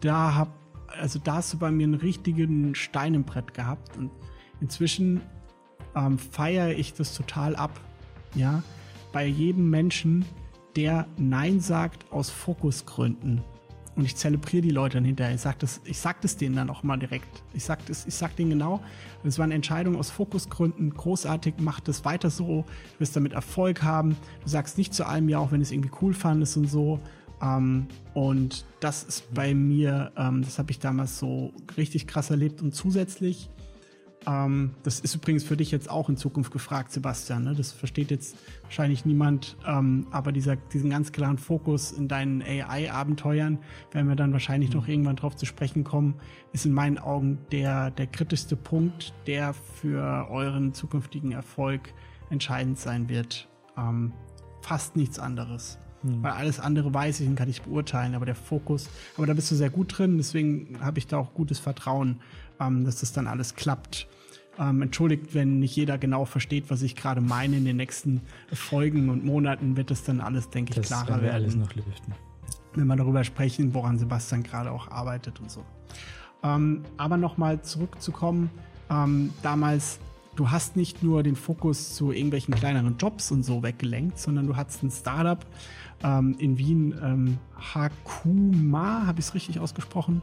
da 0.00 0.34
hab, 0.34 0.58
also 0.88 1.20
da 1.22 1.36
hast 1.36 1.52
du 1.52 1.58
bei 1.58 1.70
mir 1.70 1.84
einen 1.84 1.94
richtigen 1.94 2.74
Stein 2.74 3.14
im 3.14 3.24
Brett 3.24 3.54
gehabt 3.54 3.96
und 3.96 4.10
inzwischen 4.60 5.20
ähm, 5.94 6.18
feiere 6.18 6.72
ich 6.76 6.94
das 6.94 7.14
total 7.14 7.54
ab, 7.54 7.80
ja, 8.34 8.62
bei 9.12 9.26
jedem 9.26 9.70
Menschen, 9.70 10.24
der 10.74 11.06
Nein 11.16 11.60
sagt 11.60 12.10
aus 12.10 12.30
Fokusgründen 12.30 13.44
und 13.96 14.04
ich 14.04 14.16
zelebriere 14.16 14.62
die 14.62 14.70
Leute 14.70 14.96
dann 14.96 15.04
hinterher. 15.04 15.34
Ich 15.34 15.40
sage 15.40 15.56
das, 15.60 15.80
sag 15.92 16.20
das 16.20 16.36
denen 16.36 16.56
dann 16.56 16.70
auch 16.70 16.82
mal 16.82 16.96
direkt. 16.96 17.42
Ich 17.52 17.64
sage 17.64 17.82
das, 17.86 18.04
sag 18.08 18.36
denen 18.36 18.50
genau, 18.50 18.80
das 19.22 19.38
war 19.38 19.44
eine 19.44 19.54
Entscheidung 19.54 19.96
aus 19.96 20.10
Fokusgründen, 20.10 20.92
großartig, 20.94 21.54
mach 21.58 21.80
das 21.80 22.04
weiter 22.04 22.30
so, 22.30 22.64
du 22.94 23.00
wirst 23.00 23.16
damit 23.16 23.32
Erfolg 23.32 23.82
haben. 23.82 24.16
Du 24.42 24.48
sagst 24.48 24.78
nicht 24.78 24.94
zu 24.94 25.06
allem 25.06 25.28
ja, 25.28 25.38
auch 25.38 25.52
wenn 25.52 25.60
du 25.60 25.62
es 25.62 25.72
irgendwie 25.72 25.92
cool 26.02 26.14
fandest 26.14 26.56
und 26.56 26.66
so. 26.66 27.00
Ähm, 27.42 27.86
und 28.14 28.64
das 28.80 29.04
ist 29.04 29.32
bei 29.32 29.54
mir, 29.54 30.12
ähm, 30.16 30.42
das 30.42 30.58
habe 30.58 30.70
ich 30.70 30.78
damals 30.78 31.18
so 31.18 31.52
richtig 31.76 32.06
krass 32.06 32.30
erlebt. 32.30 32.62
Und 32.62 32.74
zusätzlich 32.74 33.50
ähm, 34.26 34.72
das 34.82 35.00
ist 35.00 35.14
übrigens 35.14 35.44
für 35.44 35.56
dich 35.56 35.70
jetzt 35.70 35.90
auch 35.90 36.08
in 36.08 36.16
Zukunft 36.16 36.52
gefragt, 36.52 36.92
Sebastian. 36.92 37.44
Ne? 37.44 37.54
Das 37.54 37.72
versteht 37.72 38.10
jetzt 38.10 38.36
wahrscheinlich 38.62 39.04
niemand, 39.04 39.56
ähm, 39.66 40.06
aber 40.10 40.32
dieser, 40.32 40.56
diesen 40.56 40.90
ganz 40.90 41.12
klaren 41.12 41.38
Fokus 41.38 41.92
in 41.92 42.08
deinen 42.08 42.42
AI-Abenteuern, 42.42 43.58
werden 43.92 44.08
wir 44.08 44.16
dann 44.16 44.32
wahrscheinlich 44.32 44.70
mhm. 44.70 44.76
noch 44.76 44.88
irgendwann 44.88 45.16
drauf 45.16 45.36
zu 45.36 45.46
sprechen 45.46 45.84
kommen, 45.84 46.14
ist 46.52 46.66
in 46.66 46.72
meinen 46.72 46.98
Augen 46.98 47.38
der, 47.52 47.90
der 47.90 48.06
kritischste 48.06 48.56
Punkt, 48.56 49.12
der 49.26 49.54
für 49.54 50.28
euren 50.30 50.74
zukünftigen 50.74 51.32
Erfolg 51.32 51.92
entscheidend 52.30 52.78
sein 52.78 53.08
wird. 53.08 53.48
Ähm, 53.76 54.12
fast 54.62 54.96
nichts 54.96 55.18
anderes. 55.18 55.78
Mhm. 56.04 56.22
Weil 56.22 56.32
alles 56.32 56.60
andere 56.60 56.92
weiß 56.92 57.20
ich 57.20 57.28
und 57.28 57.34
kann 57.34 57.48
ich 57.48 57.62
beurteilen, 57.62 58.14
aber 58.14 58.26
der 58.26 58.34
Fokus, 58.34 58.88
aber 59.16 59.26
da 59.26 59.34
bist 59.34 59.50
du 59.50 59.54
sehr 59.54 59.70
gut 59.70 59.98
drin, 59.98 60.18
deswegen 60.18 60.78
habe 60.80 60.98
ich 60.98 61.06
da 61.06 61.16
auch 61.16 61.34
gutes 61.34 61.58
Vertrauen, 61.58 62.20
ähm, 62.60 62.84
dass 62.84 63.00
das 63.00 63.12
dann 63.12 63.26
alles 63.26 63.54
klappt. 63.54 64.06
Ähm, 64.58 64.82
entschuldigt, 64.82 65.34
wenn 65.34 65.58
nicht 65.58 65.74
jeder 65.74 65.98
genau 65.98 66.26
versteht, 66.26 66.70
was 66.70 66.82
ich 66.82 66.94
gerade 66.94 67.20
meine. 67.20 67.56
In 67.56 67.64
den 67.64 67.76
nächsten 67.76 68.20
Folgen 68.52 69.08
und 69.08 69.24
Monaten 69.24 69.76
wird 69.76 69.90
es 69.90 70.04
dann 70.04 70.20
alles, 70.20 70.48
denke 70.50 70.70
ich, 70.70 70.76
das 70.76 70.86
klarer 70.86 71.08
werden. 71.08 71.22
Wir 71.22 71.32
alles 71.32 71.56
noch 71.56 71.74
lüften. 71.74 72.14
Wenn 72.74 72.86
wir 72.86 72.96
darüber 72.96 73.24
sprechen, 73.24 73.74
woran 73.74 73.98
Sebastian 73.98 74.44
gerade 74.44 74.70
auch 74.70 74.88
arbeitet 74.90 75.40
und 75.40 75.50
so. 75.50 75.64
Ähm, 76.44 76.82
aber 76.98 77.16
nochmal 77.16 77.62
zurückzukommen, 77.62 78.50
ähm, 78.90 79.32
damals, 79.42 79.98
du 80.36 80.50
hast 80.50 80.76
nicht 80.76 81.02
nur 81.02 81.22
den 81.22 81.36
Fokus 81.36 81.94
zu 81.94 82.12
irgendwelchen 82.12 82.54
kleineren 82.54 82.96
Jobs 82.98 83.30
und 83.30 83.44
so 83.44 83.62
weggelenkt, 83.62 84.18
sondern 84.18 84.46
du 84.46 84.56
hattest 84.56 84.82
ein 84.82 84.90
Startup 84.90 85.44
ähm, 86.02 86.36
in 86.38 86.58
Wien, 86.58 86.94
ähm, 87.02 87.38
Hakuma, 87.56 89.06
habe 89.06 89.20
ich 89.20 89.26
es 89.26 89.34
richtig 89.34 89.60
ausgesprochen? 89.60 90.22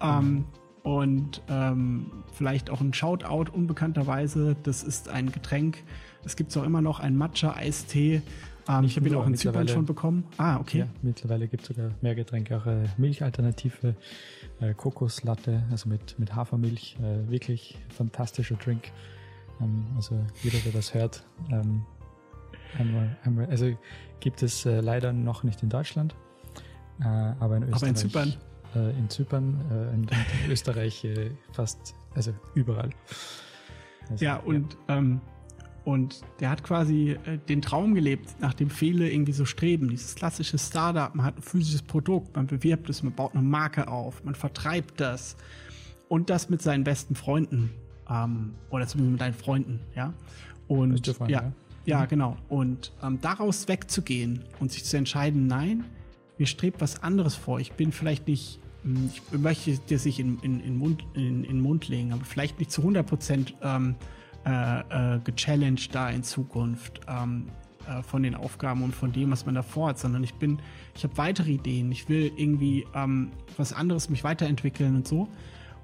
Ähm, 0.00 0.44
und 0.82 1.42
ähm, 1.48 2.06
vielleicht 2.32 2.70
auch 2.70 2.80
ein 2.80 2.94
Shoutout 2.94 3.52
unbekannterweise. 3.52 4.56
Das 4.62 4.82
ist 4.82 5.08
ein 5.08 5.30
Getränk. 5.32 5.82
Es 6.24 6.36
gibt 6.36 6.56
auch 6.56 6.64
immer 6.64 6.80
noch 6.80 7.00
ein 7.00 7.16
Matcha-Eistee. 7.16 8.22
Ähm, 8.68 8.84
ich 8.84 8.96
habe 8.96 9.08
ihn 9.08 9.14
auch 9.14 9.26
in 9.26 9.34
Zypern 9.34 9.68
schon 9.68 9.84
bekommen. 9.84 10.24
Ah, 10.38 10.58
okay. 10.58 10.80
Ja, 10.80 10.86
mittlerweile 11.02 11.48
gibt 11.48 11.62
es 11.62 11.68
sogar 11.68 11.90
mehr 12.00 12.14
Getränke, 12.14 12.56
auch 12.56 12.66
äh, 12.66 12.84
Milchalternative, 12.96 13.94
äh, 14.60 14.74
Kokoslatte, 14.74 15.64
also 15.70 15.88
mit, 15.88 16.18
mit 16.18 16.34
Hafermilch. 16.34 16.96
Äh, 17.02 17.30
wirklich 17.30 17.76
fantastischer 17.90 18.56
Drink. 18.56 18.92
Ähm, 19.60 19.86
also 19.96 20.18
jeder, 20.42 20.58
der 20.58 20.72
das 20.72 20.94
hört, 20.94 21.24
ähm, 21.50 21.84
einmal, 22.78 23.16
einmal, 23.24 23.46
also 23.46 23.76
gibt 24.20 24.42
es 24.42 24.66
äh, 24.66 24.80
leider 24.80 25.12
noch 25.12 25.42
nicht 25.42 25.62
in 25.62 25.68
Deutschland, 25.68 26.14
äh, 27.00 27.04
aber 27.04 27.56
in 27.56 27.64
Österreich. 27.64 27.82
Aber 27.82 27.88
in 27.88 27.96
Zypern 27.96 28.34
äh, 28.74 28.90
in 28.90 29.08
Zypern, 29.08 29.60
äh, 29.70 29.94
in, 29.94 30.06
Österreich 30.50 31.04
äh, 31.04 31.30
fast, 31.52 31.94
also 32.14 32.32
überall. 32.54 32.90
Also, 34.10 34.24
ja, 34.24 34.36
und, 34.36 34.76
ja. 34.88 34.98
Ähm, 34.98 35.20
und 35.84 36.20
der 36.40 36.50
hat 36.50 36.62
quasi 36.62 37.16
äh, 37.24 37.38
den 37.38 37.62
Traum 37.62 37.94
gelebt, 37.94 38.40
nach 38.40 38.54
dem 38.54 38.70
viele 38.70 39.10
irgendwie 39.10 39.32
so 39.32 39.44
streben. 39.44 39.88
Dieses 39.88 40.14
klassische 40.14 40.58
Startup, 40.58 41.14
man 41.14 41.26
hat 41.26 41.36
ein 41.36 41.42
physisches 41.42 41.82
Produkt, 41.82 42.36
man 42.36 42.46
bewirbt 42.46 42.88
es, 42.90 43.02
man 43.02 43.12
baut 43.12 43.34
eine 43.34 43.42
Marke 43.42 43.88
auf, 43.88 44.22
man 44.24 44.34
vertreibt 44.34 45.00
das. 45.00 45.36
Und 46.08 46.28
das 46.28 46.50
mit 46.50 46.60
seinen 46.60 46.84
besten 46.84 47.14
Freunden. 47.14 47.70
Ähm, 48.10 48.54
oder 48.70 48.86
zumindest 48.86 49.12
mit 49.12 49.20
deinen 49.20 49.34
Freunden, 49.34 49.80
ja. 49.94 50.12
Und 50.68 51.06
ja, 51.06 51.28
ja, 51.28 51.52
ja, 51.84 52.00
mhm. 52.02 52.08
genau. 52.08 52.36
Und 52.48 52.92
ähm, 53.02 53.18
daraus 53.20 53.68
wegzugehen 53.68 54.44
und 54.58 54.72
sich 54.72 54.84
zu 54.84 54.96
entscheiden, 54.96 55.46
nein, 55.46 55.84
mir 56.38 56.46
strebt 56.46 56.80
was 56.80 57.02
anderes 57.02 57.34
vor. 57.34 57.60
Ich 57.60 57.72
bin 57.72 57.92
vielleicht 57.92 58.26
nicht, 58.26 58.60
hm, 58.82 59.10
ich 59.12 59.38
möchte 59.38 59.78
das 59.88 60.04
sich 60.04 60.20
in, 60.20 60.38
in, 60.40 60.60
in, 60.60 60.76
Mund, 60.76 61.04
in, 61.14 61.44
in 61.44 61.60
Mund 61.60 61.88
legen, 61.88 62.12
aber 62.12 62.24
vielleicht 62.24 62.58
nicht 62.58 62.70
zu 62.70 62.80
100 62.80 63.06
Prozent 63.06 63.54
ähm, 63.62 63.94
äh, 64.46 65.16
äh, 65.16 65.20
gechallenged 65.22 65.94
da 65.94 66.08
in 66.10 66.22
Zukunft 66.22 67.00
ähm, 67.08 67.46
äh, 67.86 68.02
von 68.02 68.22
den 68.22 68.34
Aufgaben 68.34 68.82
und 68.82 68.94
von 68.94 69.12
dem, 69.12 69.30
was 69.30 69.44
man 69.44 69.54
davor 69.54 69.90
hat, 69.90 69.98
sondern 69.98 70.24
ich 70.24 70.34
bin, 70.34 70.58
ich 70.94 71.04
habe 71.04 71.16
weitere 71.18 71.52
Ideen. 71.52 71.92
Ich 71.92 72.08
will 72.08 72.32
irgendwie 72.36 72.86
ähm, 72.94 73.32
was 73.56 73.72
anderes 73.72 74.08
mich 74.08 74.24
weiterentwickeln 74.24 74.96
und 74.96 75.06
so. 75.08 75.28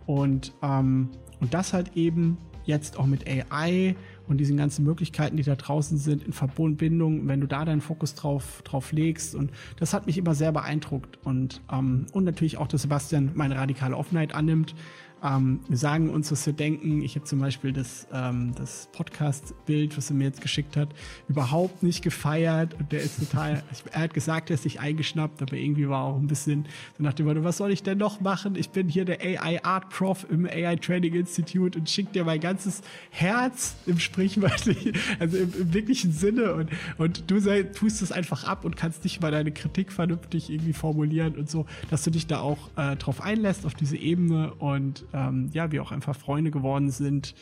Und, 0.07 0.55
ähm, 0.63 1.11
und 1.41 1.53
das 1.53 1.73
halt 1.73 1.97
eben 1.97 2.39
jetzt 2.65 2.99
auch 2.99 3.07
mit 3.07 3.25
AI 3.27 3.95
und 4.29 4.39
diesen 4.39 4.57
ganzen 4.57 4.85
Möglichkeiten, 4.85 5.37
die 5.37 5.45
da 5.45 5.55
draußen 5.55 5.99
sind, 5.99 6.25
in 6.25 6.33
Verbundbindung, 6.33 7.29
wenn 7.29 7.41
du 7.41 7.47
da 7.47 7.65
deinen 7.65 7.81
Fokus 7.81 8.15
drauf, 8.15 8.63
drauf 8.65 8.93
legst. 8.93 9.35
Und 9.35 9.53
das 9.79 9.95
hat 9.95 10.07
mich 10.07 10.19
immer 10.19 10.35
sehr 10.35 10.53
beeindruckt. 10.53 11.19
Und, 11.25 11.63
ähm, 11.73 12.07
und 12.13 12.25
natürlich 12.25 12.59
auch, 12.59 12.67
dass 12.67 12.83
Sebastian 12.83 13.31
meine 13.35 13.57
radikale 13.57 13.97
Offenheit 13.97 14.35
annimmt. 14.35 14.75
Ähm, 15.23 15.61
wir 15.69 15.79
sagen 15.79 16.11
uns, 16.11 16.31
was 16.31 16.45
wir 16.45 16.53
denken. 16.53 17.01
Ich 17.01 17.15
habe 17.15 17.25
zum 17.25 17.41
Beispiel 17.41 17.73
das, 17.73 18.07
ähm, 18.13 18.53
das 18.57 18.89
Podcast-Bild, 18.93 19.97
was 19.97 20.11
er 20.11 20.17
mir 20.17 20.25
jetzt 20.25 20.43
geschickt 20.43 20.77
hat, 20.77 20.91
überhaupt 21.29 21.83
nicht 21.83 22.03
gefeiert. 22.03 22.75
Und 22.75 22.93
der 22.93 23.01
ist 23.01 23.19
total, 23.19 23.63
er 23.93 24.01
hat 24.01 24.15
gesagt, 24.15 24.51
er 24.51 24.55
ist 24.55 24.65
sich 24.65 24.81
eingeschnappt, 24.81 25.41
aber 25.41 25.57
irgendwie 25.57 25.89
war 25.89 26.05
auch 26.05 26.17
ein 26.17 26.27
bisschen 26.27 26.67
so 26.99 27.03
nach 27.03 27.15
dem 27.15 27.27
Motto, 27.27 27.45
was 27.45 27.57
soll 27.57 27.73
ich 27.73 27.83
denn 27.83 27.97
noch 27.97 28.21
machen? 28.21 28.57
Ich 28.57 28.71
bin 28.71 28.89
hier 28.89 29.07
der 29.07 29.21
AI 29.23 29.65
Art 29.65 29.89
Prof 29.89 30.27
im 30.31 30.45
AI 30.45 30.77
Training 30.77 31.15
Institute 31.15 31.79
und 31.79 31.89
schick 31.89 32.13
dir 32.13 32.25
mein 32.25 32.41
ganzes 32.41 32.83
Herz 33.11 33.77
im 33.87 33.99
sprichwörtlichen, 33.99 34.93
also 35.19 35.39
im, 35.39 35.53
im 35.59 35.73
wirklichen 35.73 36.13
Sinne. 36.13 36.53
Und, 36.53 36.71
und 36.99 37.31
du 37.31 37.41
sei, 37.41 37.63
tust 37.63 38.03
es 38.03 38.13
einfach 38.13 38.45
ab 38.45 38.67
und 38.67 38.77
kannst 38.77 39.05
nicht 39.05 39.23
mal 39.23 39.31
deine 39.31 39.51
Kritik 39.51 39.93
vernünftig 39.93 40.51
irgendwie 40.51 40.75
formulieren 40.75 41.37
und 41.37 41.49
so, 41.49 41.65
dass 41.89 42.05
du 42.05 42.11
dich 42.11 42.27
da 42.27 42.41
auch 42.41 42.69
äh, 42.77 42.97
drauf 42.97 43.23
einlässt, 43.23 43.65
auf 43.65 43.75
diese 43.75 43.97
Ebene 43.97 44.53
und 44.55 45.06
ähm, 45.13 45.51
ja, 45.53 45.73
wir 45.73 45.83
auch 45.83 45.93
einfach 45.93 46.17
Freunde 46.17 46.51
geworden 46.51 46.91
sind, 46.91 47.35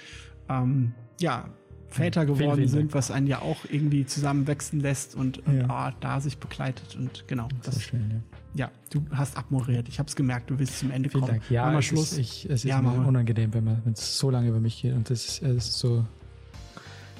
ähm, 0.48 0.92
ja, 1.20 1.48
Väter 1.88 2.26
geworden 2.26 2.66
sind, 2.66 2.92
was 2.92 3.10
einen 3.10 3.28
ja 3.28 3.40
auch 3.40 3.58
irgendwie 3.70 4.04
zusammenwachsen 4.04 4.80
lässt 4.80 5.14
und, 5.14 5.46
und 5.46 5.60
ja. 5.60 5.70
ah, 5.70 5.92
da 6.00 6.20
sich 6.20 6.38
begleitet 6.38 6.96
und 6.96 7.28
genau. 7.28 7.48
Das, 7.62 7.76
das 7.76 7.84
schön, 7.84 8.22
ja. 8.54 8.66
ja. 8.66 8.70
du 8.90 9.04
hast 9.12 9.36
abmoderiert. 9.36 9.88
Ich 9.88 10.00
habe 10.00 10.08
es 10.08 10.16
gemerkt, 10.16 10.50
du 10.50 10.58
willst 10.58 10.80
zum 10.80 10.90
Ende 10.90 11.08
vielen 11.08 11.22
kommen. 11.22 11.38
Dank. 11.38 11.50
Ja, 11.50 11.66
Mama, 11.66 11.82
Schluss. 11.82 12.12
Ist, 12.12 12.18
ich, 12.18 12.44
es 12.46 12.64
ist 12.64 12.64
ja, 12.64 12.82
mir 12.82 13.06
unangenehm, 13.06 13.54
wenn 13.54 13.92
es 13.92 14.18
so 14.18 14.30
lange 14.30 14.48
über 14.48 14.60
mich 14.60 14.82
geht 14.82 14.94
und 14.94 15.08
es 15.10 15.38
ist 15.38 15.78
so 15.78 16.04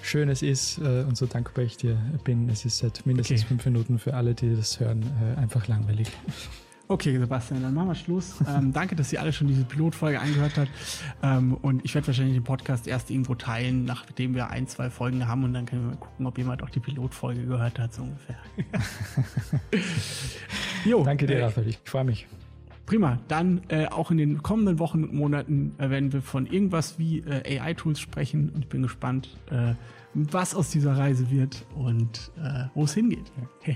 schön 0.03 0.29
es 0.29 0.43
ist 0.43 0.79
äh, 0.79 1.05
und 1.09 1.17
so 1.17 1.27
dankbar 1.27 1.65
ich 1.65 1.77
dir 1.77 1.97
bin. 2.25 2.49
Es 2.49 2.65
ist 2.65 2.79
seit 2.79 3.07
mindestens 3.07 3.41
okay. 3.41 3.49
fünf 3.49 3.65
Minuten 3.65 3.99
für 3.99 4.15
alle, 4.15 4.35
die 4.35 4.55
das 4.55 4.79
hören, 4.81 5.03
äh, 5.03 5.41
einfach 5.41 5.67
langweilig. 5.67 6.09
Okay, 6.87 7.19
Sebastian, 7.19 7.63
dann 7.63 7.73
machen 7.75 7.89
wir 7.89 7.95
Schluss. 7.95 8.35
Ähm, 8.55 8.73
danke, 8.73 8.95
dass 8.95 9.13
ihr 9.13 9.21
alle 9.21 9.33
schon 9.33 9.49
diese 9.49 9.65
Pilotfolge 9.65 10.21
eingehört 10.21 10.59
habt. 10.59 10.71
Ähm, 11.23 11.55
und 11.55 11.85
ich 11.85 11.95
werde 11.95 12.07
wahrscheinlich 12.07 12.35
den 12.35 12.45
Podcast 12.45 12.87
erst 12.87 13.11
irgendwo 13.11 13.35
teilen, 13.35 13.85
nachdem 13.85 14.35
wir 14.35 14.51
ein, 14.51 14.67
zwei 14.69 14.91
Folgen 14.91 15.27
haben. 15.27 15.45
Und 15.45 15.55
dann 15.55 15.67
können 15.67 15.83
wir 15.83 15.91
mal 15.93 15.97
gucken, 15.97 16.27
ob 16.27 16.39
jemand 16.39 16.63
auch 16.63 16.71
die 16.71 16.81
Pilotfolge 16.81 17.47
gehört 17.47 17.79
hat, 17.79 17.95
so 17.95 18.03
ungefähr. 18.03 18.37
jo, 20.85 21.03
danke 21.03 21.27
dir, 21.27 21.53
äh. 21.57 21.61
Ich 21.63 21.81
freue 21.85 22.05
mich. 22.05 22.27
Prima. 22.87 23.19
Dann 23.29 23.63
äh, 23.69 23.87
auch 23.87 24.11
in 24.11 24.19
den 24.19 24.43
kommenden 24.43 24.79
Wochen 24.79 25.05
und 25.05 25.15
Monaten 25.15 25.75
äh, 25.79 25.89
werden 25.89 26.13
wir 26.13 26.23
von 26.23 26.47
irgendwas 26.47 26.99
wie 26.99 27.21
äh, 27.21 27.59
AI-Tools 27.61 27.99
sprechen. 27.99 28.51
Und 28.51 28.61
ich 28.61 28.69
bin 28.69 28.83
gespannt, 28.83 29.37
äh, 29.51 29.75
was 30.13 30.55
aus 30.55 30.71
dieser 30.71 30.97
Reise 30.97 31.31
wird 31.31 31.65
und 31.75 32.31
äh, 32.37 32.67
wo 32.75 32.85
es 32.85 32.95
hingeht. 32.95 33.33